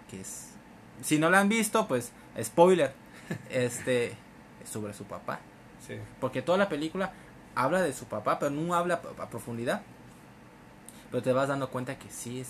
[0.09, 0.53] que es
[1.01, 2.11] si no la han visto pues
[2.41, 2.93] spoiler
[3.49, 4.07] este
[4.63, 5.39] es sobre su papá.
[5.85, 7.13] Sí, porque toda la película
[7.55, 9.81] habla de su papá pero no habla a profundidad.
[11.11, 12.49] Pero te vas dando cuenta que sí es.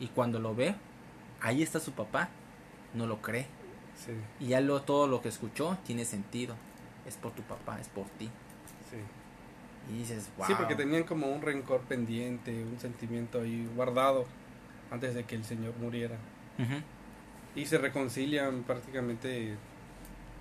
[0.00, 0.74] Y cuando lo ve
[1.40, 2.28] ahí está su papá
[2.94, 3.46] no lo cree.
[3.96, 6.54] Sí, y ya lo, todo lo que escuchó tiene sentido
[7.08, 8.30] es por tu papá es por ti.
[8.90, 8.96] Sí.
[9.94, 14.26] y dices wow Sí, porque tenían como un rencor pendiente, un sentimiento ahí guardado
[14.90, 16.16] antes de que el Señor muriera.
[17.54, 19.56] Y se reconcilian prácticamente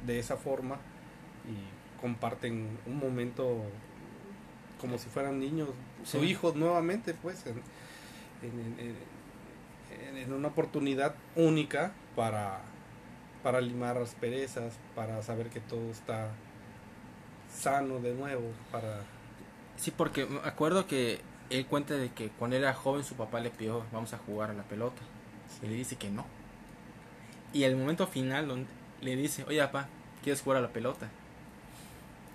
[0.05, 0.75] de esa forma
[1.47, 3.61] y comparten un momento
[4.79, 5.69] como si fueran niños,
[6.03, 7.61] su hijo nuevamente, pues, en,
[8.43, 8.95] en- en-
[10.09, 12.61] en- en una oportunidad única para,
[13.43, 16.29] para limar asperezas, para saber que todo está
[17.53, 19.01] sano de nuevo, para...
[19.77, 21.19] Sí, porque me acuerdo que
[21.49, 24.53] él cuenta de que cuando era joven su papá le pidió vamos a jugar a
[24.53, 25.01] la pelota.
[25.63, 26.25] Y le dice que no.
[27.53, 28.67] Y el momento final donde
[29.01, 29.87] le dice, oye papá,
[30.23, 31.07] ¿quieres jugar a la pelota?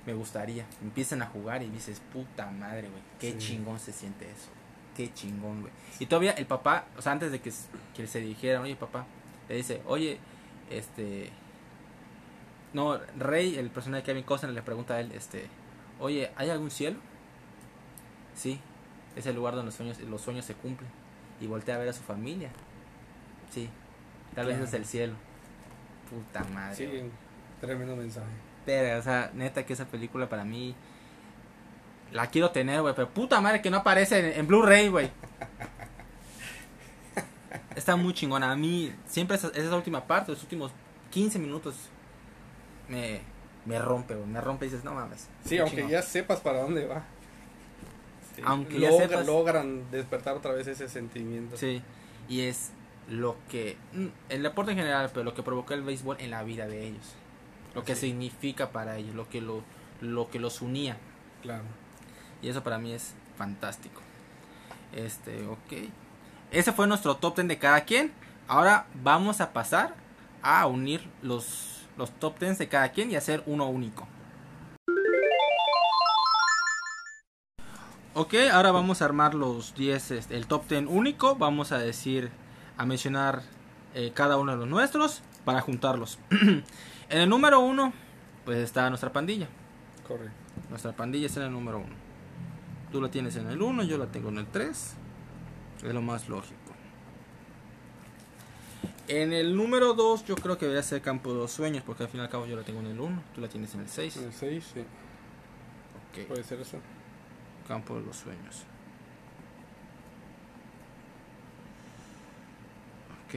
[0.07, 0.65] Me gustaría.
[0.83, 3.03] Empiezan a jugar y dices, puta madre, güey.
[3.21, 3.39] Qué Sí.
[3.49, 4.49] chingón se siente eso.
[4.97, 5.73] Qué chingón, güey.
[6.01, 7.53] Y todavía el papá, o sea, antes de que,
[7.95, 9.07] que se dijeran, oye papá,
[9.49, 10.19] le dice, oye,
[10.71, 11.31] este...
[12.73, 15.47] No, Rey, el personaje de Kevin Costner, le pregunta a él, este,
[16.01, 16.99] oye, ¿hay algún cielo?
[18.35, 18.59] Sí,
[19.15, 20.91] es el lugar donde los sueños, los sueños se cumplen.
[21.41, 22.51] Y voltea a ver a su familia.
[23.51, 23.69] Sí,
[24.35, 24.69] tal vez Claro.
[24.69, 25.15] es el cielo.
[26.09, 26.77] Puta madre.
[26.77, 26.89] Sí,
[27.61, 28.27] tremendo mensaje.
[28.65, 30.75] Pero, o sea, neta que esa película para mí
[32.13, 35.11] la quiero tener, güey, pero puta madre que no aparece en, en Blu-ray, güey.
[37.77, 38.53] Está muy chingona.
[38.53, 40.71] A mí siempre esa, esa última parte, los últimos
[41.11, 41.75] 15 minutos
[42.93, 43.21] me,
[43.65, 44.27] me rompe, güey.
[44.29, 45.29] Me rompe y dices, no mames.
[45.45, 45.91] Sí, aunque chingón.
[45.91, 47.05] ya sepas para dónde va.
[48.31, 51.57] este, Aunque ya sepas- logran despertar otra vez ese sentimiento.
[51.57, 51.83] Sí,
[52.29, 52.71] y es
[53.09, 56.43] lo que, mm, el deporte en general, pero lo que provocó el béisbol en la
[56.43, 57.15] vida de ellos.
[57.75, 59.63] Lo que significa para ellos, lo que, lo,
[60.01, 60.97] lo que los unía.
[61.43, 61.65] Claro.
[62.43, 64.01] Y eso para mí es fantástico.
[64.95, 65.89] Este, ok.
[66.51, 68.13] Ese fue nuestro top 10 de cada quien.
[68.47, 69.95] Ahora vamos a pasar
[70.43, 74.07] a unir los, los top 10 de cada quien y hacer uno único.
[78.15, 81.37] Ok, ahora vamos a armar los 10, este, el top 10 único.
[81.37, 82.31] Vamos a decir,
[82.77, 83.43] a mencionar
[83.95, 86.19] eh, cada uno de los nuestros para juntarlos.
[86.31, 86.63] en
[87.09, 87.93] el número 1,
[88.45, 89.49] pues está nuestra pandilla.
[90.07, 90.35] Correcto.
[90.69, 91.89] Nuestra pandilla está en el número 1.
[92.93, 94.95] Tú la tienes en el 1, yo la tengo en el 3.
[95.83, 96.62] Es lo más lógico.
[99.13, 102.09] En el número 2 yo creo que debería ser Campo de los Sueños, porque al
[102.09, 103.89] fin y al cabo yo la tengo en el 1, tú la tienes en el
[103.89, 104.17] 6.
[104.17, 104.81] En el 6, sí.
[104.81, 106.79] Ok, Puede ser eso.
[107.69, 108.65] Campo de los Sueños.
[113.27, 113.35] Ok.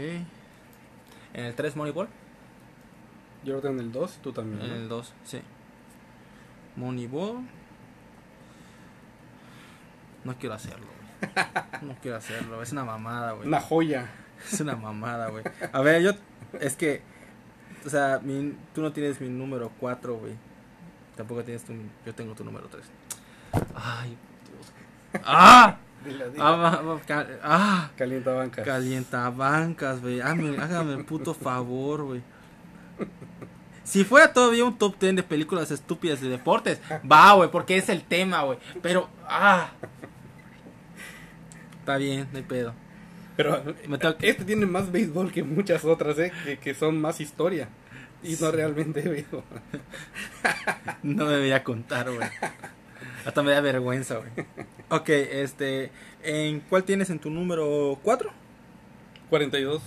[1.33, 2.07] En el 3 Moneyball.
[3.43, 4.61] Yo lo tengo en el 2 y tú también.
[4.61, 4.75] En ¿no?
[4.75, 5.41] el 2, sí.
[6.77, 7.41] Moneyball.
[10.23, 11.45] No quiero hacerlo, güey.
[11.81, 12.61] No quiero hacerlo.
[12.61, 13.45] Es una mamada, güey.
[13.45, 14.09] Una joya.
[14.51, 15.43] Es una mamada, güey.
[15.71, 16.11] A ver, yo.
[16.59, 17.01] Es que.
[17.85, 20.33] O sea, mi- tú no tienes mi número 4, güey.
[21.15, 21.73] Tampoco tienes tu.
[22.05, 22.83] Yo tengo tu número 3.
[23.75, 24.17] Ay,
[24.49, 25.23] Dios.
[25.25, 25.77] ¡Ah!
[26.39, 26.81] Ah,
[27.43, 28.65] ah Calienta bancas.
[28.65, 30.21] Calienta bancas, güey.
[30.21, 32.21] Hágame, hágame el puto favor, güey.
[33.83, 37.89] Si fuera todavía un top 10 de películas estúpidas de deportes, va, güey, porque es
[37.89, 38.57] el tema, güey.
[38.81, 39.69] Pero, ah.
[41.79, 42.73] Está bien, no hay pedo.
[43.35, 46.31] Pero Me este tiene más béisbol que muchas otras, ¿eh?
[46.45, 47.69] Que, que son más historia.
[48.23, 49.43] Y no realmente béisbol.
[51.03, 52.27] No debería contar, güey.
[53.25, 54.31] Hasta me da vergüenza, güey.
[54.89, 55.91] Ok, este.
[56.23, 58.31] ¿En cuál tienes en tu número 4?
[59.29, 59.81] 42.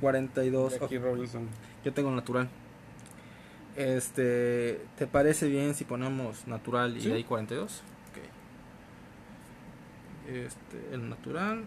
[0.00, 0.78] 42.
[0.80, 1.02] Jackie ok.
[1.04, 1.48] Robinson.
[1.84, 2.48] Yo tengo natural.
[3.76, 7.12] Este, ¿te parece bien si ponemos natural y Sí.
[7.12, 7.82] ahí 42?
[8.10, 8.18] Ok.
[10.34, 11.64] Este, el natural.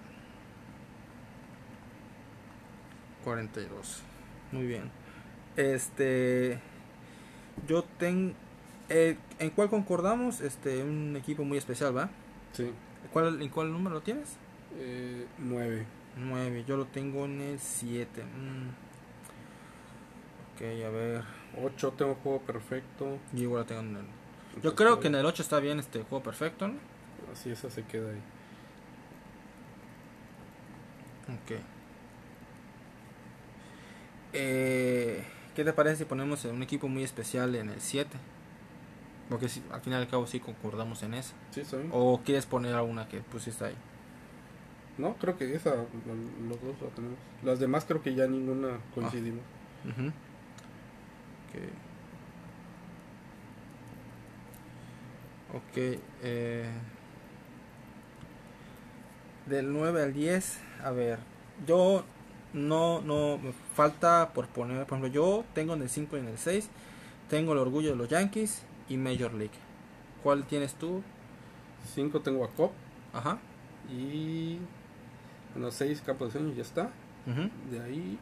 [3.24, 4.01] 42.
[4.51, 4.91] Muy bien.
[5.55, 6.59] Este,
[7.67, 8.34] yo tengo.
[8.89, 10.41] ¿En cuál concordamos?
[10.41, 12.09] Este, un equipo muy especial, ¿va?
[12.53, 12.72] Sí.
[13.13, 14.36] ¿Cuál, ¿En cuál número lo tienes?
[14.78, 15.86] Eh, 9.
[16.17, 16.65] 9.
[16.67, 18.22] Yo lo tengo en el 7.
[20.53, 21.24] Ok, a ver.
[21.61, 23.17] 8 tengo juego perfecto.
[23.34, 23.95] Yo igual lo tengo en el.
[23.95, 26.76] Yo Entonces, creo que en el 8 está bien este juego perfecto, ¿no?
[27.32, 28.22] Así esa se queda ahí.
[31.34, 31.61] Ok.
[34.34, 35.23] Eh,
[35.55, 38.09] ¿Qué te parece si ponemos un equipo muy especial en el 7?
[39.29, 41.34] Porque si, al final y al cabo sí concordamos en eso.
[41.51, 41.89] Sí, bien.
[41.91, 43.75] ¿O quieres poner alguna que pusiste ahí?
[44.97, 47.17] No, creo que esa, lo- los dos la tenemos.
[47.43, 49.41] Las demás creo que ya ninguna coincidimos.
[49.86, 50.07] Ujú.
[50.07, 51.55] Ok.
[55.57, 55.77] Ok.
[56.23, 56.69] eh,
[59.47, 61.19] del 9 al 10, a ver.
[61.65, 62.03] Yo
[62.54, 66.28] no, no, me falta por poner, por ejemplo, yo tengo en el 5 y en
[66.28, 66.70] el 6,
[67.30, 69.54] tengo el orgullo de los Yankees y Major League.
[70.24, 71.02] ¿Cuál tienes tú?
[71.93, 72.72] 5 tengo a Cop
[73.14, 73.39] Ajá.
[73.91, 74.58] y
[75.56, 76.89] en los 6 Campo de Sueños ya está.
[77.70, 78.18] De ahí,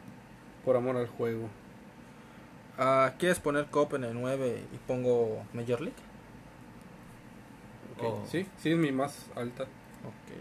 [0.64, 1.48] por amor al juego.
[2.78, 5.96] Ah, ¿Quieres poner Cop en el 9 y pongo Major League?
[7.96, 8.24] Ok, Oh.
[8.30, 9.64] Sí, sí es mi más alta.
[9.64, 10.32] Ok.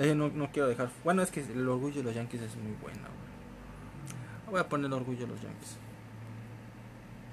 [0.00, 0.88] Eh, no, no quiero dejar.
[1.04, 2.94] Bueno, es que el orgullo de los Yankees es muy güey.
[4.50, 5.76] Voy a poner el orgullo de los Yankees.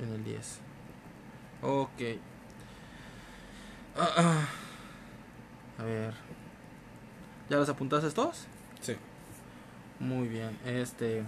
[0.01, 0.59] En el 10.
[1.61, 1.89] Ok.
[3.97, 4.47] Ah, ah.
[5.79, 6.13] A ver.
[7.49, 8.45] ¿Ya los apuntaste todos?
[8.81, 8.95] Sí.
[9.99, 10.57] Muy bien.
[10.65, 11.23] Este.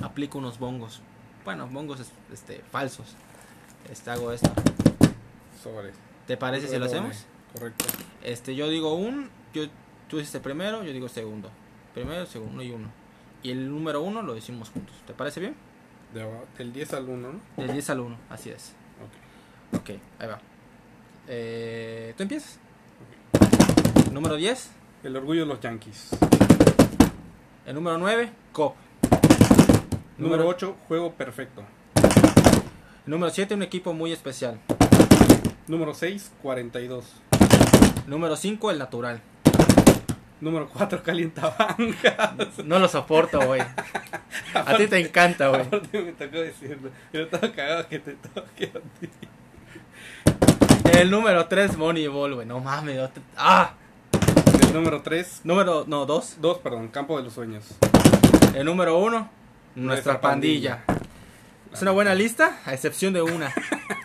[0.00, 1.02] Aplico unos bongos.
[1.44, 3.14] Bueno, bongos es- este, falsos.
[3.90, 4.50] Este, hago esto.
[5.62, 5.92] Sobre.
[6.26, 7.26] ¿Te parece si lo hacemos?
[7.52, 7.84] Correcto.
[8.22, 9.64] Este, yo digo un, yo,
[10.08, 11.50] tú dices primero, yo digo segundo.
[11.94, 12.88] Primero, segundo y uno.
[13.42, 14.94] Y el número uno lo decimos juntos.
[15.06, 15.54] ¿Te parece bien?
[16.14, 17.40] De abajo- del 10 al 1, ¿no?
[17.56, 18.74] Del 10 al 1, así es.
[19.72, 19.80] Ok.
[19.80, 20.40] Ok, ahí va.
[21.28, 22.58] Eh, ¿Tú empiezas?
[24.12, 24.70] Número 10,
[25.04, 26.10] El orgullo de los Yankees.
[27.66, 28.74] el número 9, COP.
[30.18, 31.62] Número 8, juego perfecto.
[33.06, 34.58] El número 7, un equipo muy especial.
[35.68, 37.04] Número 6, 42.
[38.06, 39.22] Número 5, el natural.
[40.40, 42.58] Número 4, calienta bancas.
[42.64, 43.60] No lo soporto, güey.
[44.54, 45.62] A ti te encanta, güey.
[45.92, 46.90] Me tocó decirlo.
[47.12, 49.08] Yo estaba cagado que te toque a ti.
[50.98, 52.46] El número 3, Moneyball, güey.
[52.46, 52.96] No mames.
[52.96, 53.74] yo te- Ah.
[54.62, 56.36] El número 3, Número, no, 2.
[56.40, 57.64] 2, perdón, Campo de los Sueños.
[58.54, 59.30] El número 1, nuestra,
[59.74, 60.84] Nuestra pandilla.
[61.72, 63.52] Es una buena lista, a excepción de una.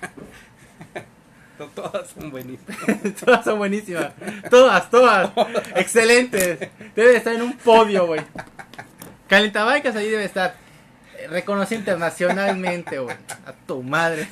[1.58, 2.78] To- Todas son buenísimas.
[3.26, 4.12] todas son buenísimas.
[4.50, 5.32] Todas, todas.
[5.76, 6.60] Excelentes.
[6.96, 8.22] Debe estar en un podio, güey.
[9.28, 10.56] Calentabancas ahí debe estar.
[11.18, 13.16] Eh, Reconocido internacionalmente, güey.
[13.46, 14.28] A tu madre.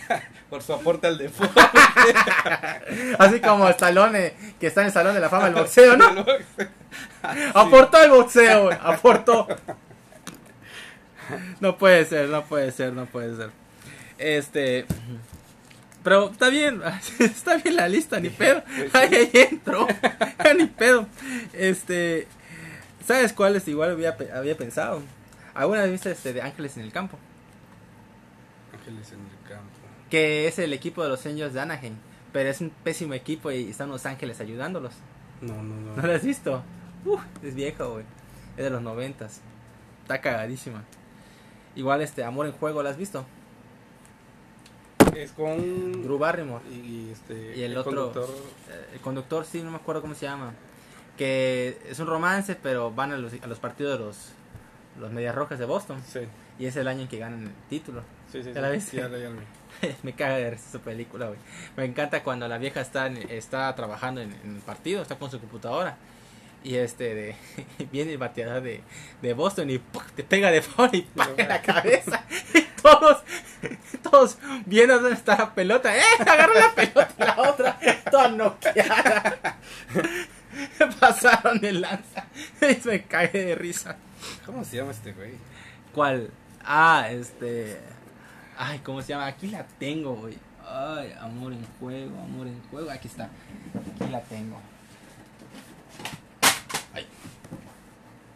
[0.50, 1.60] Por su aporte al deporte.
[3.18, 6.26] Así como Stallone, que está en el Salón de la Fama del Boxeo, ¿no?
[7.56, 8.78] Aportó el boxeo, güey.
[8.84, 9.48] Aportó.
[11.60, 13.50] No puede ser, no puede ser, no puede ser.
[14.18, 14.86] Este.
[16.04, 16.82] Pero está bien,
[17.20, 18.62] está bien la lista, ni pedo.
[18.94, 19.88] Ahí, ahí entro.
[20.44, 21.08] Ya ni pedo.
[21.54, 22.28] Este.
[23.06, 25.02] ¿Sabes cuáles igual había, había pensado?
[25.54, 27.18] ¿Alguna vez viste este de Ángeles en el Campo?
[28.74, 29.70] Ángeles en el campo.
[30.10, 31.96] Que es el equipo de los Angels de Anaheim.
[32.32, 34.94] Pero es un pésimo equipo y están los Ángeles ayudándolos.
[35.42, 35.96] No, no, no.
[35.96, 36.64] ¿No lo has visto?
[37.06, 38.06] Uf, es viejo, güey.
[38.58, 39.42] Es de los noventas.
[40.02, 40.84] Está cagadísima.
[41.76, 43.26] Igual este Amor en Juego, ¿lo has visto?
[45.18, 46.04] Es con.
[46.04, 46.64] Drew Barrymore.
[46.72, 47.56] Y, y este.
[47.58, 48.30] Y el otro- conductor.
[48.70, 50.54] Eh, El conductor, sí, no me acuerdo cómo se llama.
[51.18, 54.18] Que es un romance, pero van a los, a los partidos de los,
[55.00, 56.02] los Medias Rojas de Boston.
[56.08, 56.22] Sí,
[56.60, 58.02] Y es el año en que ganan el título.
[58.32, 58.52] sí, sí.
[58.54, 58.98] ¿Ya la sí, viste?
[58.98, 59.30] Ya, ya
[60.04, 61.40] me caga de risa esa película, güey.
[61.78, 65.30] Me encanta cuando la vieja está, en- está trabajando en, en el partido, está con
[65.30, 65.98] su computadora.
[66.64, 67.36] Y este, de,
[67.92, 68.82] viene el bateador de,
[69.22, 69.80] de Boston y
[70.16, 71.38] te pega de fuera y ¡pac!
[71.38, 72.26] en la cabeza.
[72.54, 73.24] Y todos,
[74.02, 75.96] todos viendo dónde está la pelota.
[75.96, 76.02] ¡Eh!
[76.20, 77.80] Agarra la pelota y la otra,
[78.12, 79.58] toda noqueada.
[81.00, 82.28] Pasaron el lanza.
[82.62, 83.96] Y me cagué de risa.
[84.46, 85.32] ¿Cómo se llama este güey?
[85.94, 86.30] ¿Cuál?
[86.64, 87.80] Ah, este.
[88.58, 89.28] Ay, ¿cómo se llama?
[89.28, 90.38] Aquí la tengo, güey.
[90.68, 92.92] Ay, amor en juego, amor en juego.
[92.92, 93.30] Aquí está.
[93.96, 94.60] Aquí la tengo.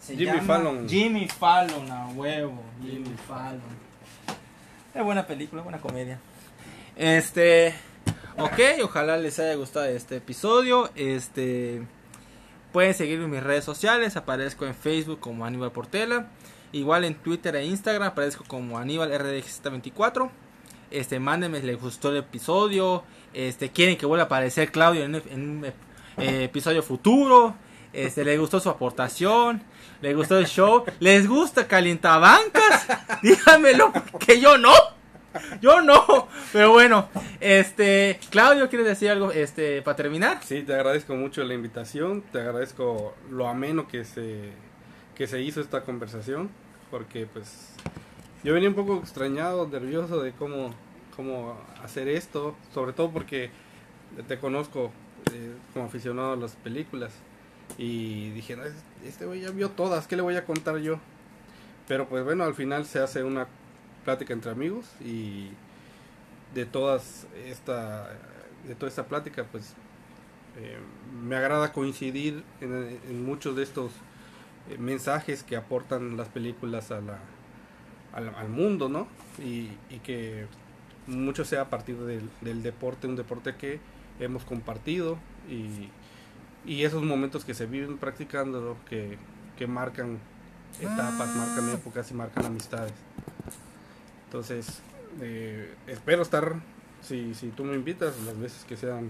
[0.07, 0.87] Se Jimmy Fallon.
[0.87, 2.63] Jimmy Fallon, a huevo.
[2.81, 3.59] Jimmy Fallon.
[4.95, 6.17] Es buena película, buena comedia.
[6.95, 7.73] Este.
[8.37, 10.89] Ok, ojalá les haya gustado este episodio.
[10.95, 11.85] Este.
[12.71, 14.15] Pueden seguirme en mis redes sociales.
[14.15, 16.29] Aparezco en Facebook como Aníbal Portela.
[16.71, 20.29] Igual en Twitter e Instagram aparezco como Aníbal RDX24.
[20.89, 23.03] Este, mándenme si les gustó el episodio.
[23.33, 25.73] Este, quieren que vuelva a aparecer Claudio en, en un eh,
[26.45, 27.55] episodio futuro.
[27.93, 29.61] Este, les gustó su aportación.
[30.01, 30.83] Les gustó el show.
[30.99, 32.87] Les gusta Calientabancas.
[33.21, 34.73] Díganmelo, porque yo no.
[35.61, 36.27] Yo no.
[36.51, 37.09] Pero bueno,
[37.39, 40.39] este, Claudio, ¿quieres decir algo este, para terminar?
[40.43, 44.51] Sí, te agradezco mucho la invitación, te agradezco lo ameno que se,
[45.15, 46.49] que se hizo esta conversación,
[46.89, 47.73] porque pues
[48.43, 50.73] yo venía un poco extrañado, nervioso de cómo,
[51.15, 53.51] cómo hacer esto, sobre todo porque
[54.27, 54.91] te conozco
[55.33, 57.11] eh, como aficionado a las películas
[57.77, 58.63] y dije, "No,
[59.05, 60.99] este güey ya vio todas, ¿qué le voy a contar yo?
[61.87, 63.47] Pero pues bueno, al final se hace una
[64.03, 65.49] plática entre amigos y
[66.53, 68.09] de todas esta
[68.67, 69.73] de toda esta plática pues
[70.57, 70.77] eh,
[71.23, 73.91] me agrada coincidir en, muchos de estos
[74.69, 77.19] eh, mensajes que aportan las películas a la,
[78.13, 79.07] al, al mundo, ¿no?
[79.39, 80.47] Y, y que
[81.05, 83.79] mucho sea a partir del, del deporte, un deporte que
[84.19, 85.17] hemos compartido
[85.49, 85.89] y,
[86.67, 89.17] y esos momentos que se viven practicándolo, que,
[89.57, 90.19] que marcan
[90.81, 92.93] etapas, marcan épocas y marcan amistades.
[94.25, 94.81] Entonces,
[95.21, 96.55] eh, espero estar,
[97.01, 99.09] si, si tú me invitas, las veces que sean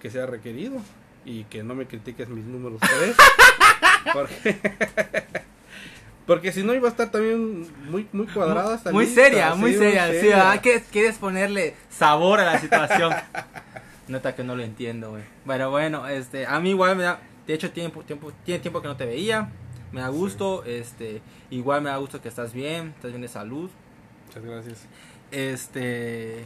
[0.00, 0.76] que sea requerido
[1.24, 3.16] y que no me critiques mis números 3
[4.12, 4.60] porque,
[6.26, 9.74] porque si no iba a estar también muy muy cuadrada Muy lista, seria, sí, muy
[9.74, 10.06] seria.
[10.20, 10.86] Sí, ah, que seria.
[10.92, 13.14] quieres ponerle sabor a la situación.
[14.08, 15.24] Nota que no lo entiendo, güey.
[15.46, 18.88] Pero bueno, este, a mí igual me da, de hecho tiempo, tiempo, tiene tiempo que
[18.88, 19.50] no te veía.
[19.92, 23.70] Me da gusto, este, igual me da gusto que estás bien, estás bien de salud.
[24.26, 24.86] Muchas gracias.
[25.30, 26.44] Este,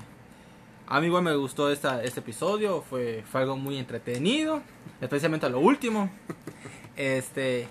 [0.87, 4.63] a mí igual me gustó esta, este episodio, fue, fue algo muy entretenido,
[5.01, 6.11] especialmente a lo último.
[6.97, 7.67] Este,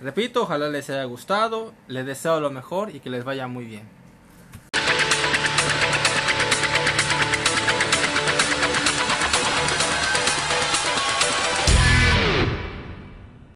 [0.00, 3.82] repito, ojalá les haya gustado, les deseo lo mejor y que les vaya muy bien.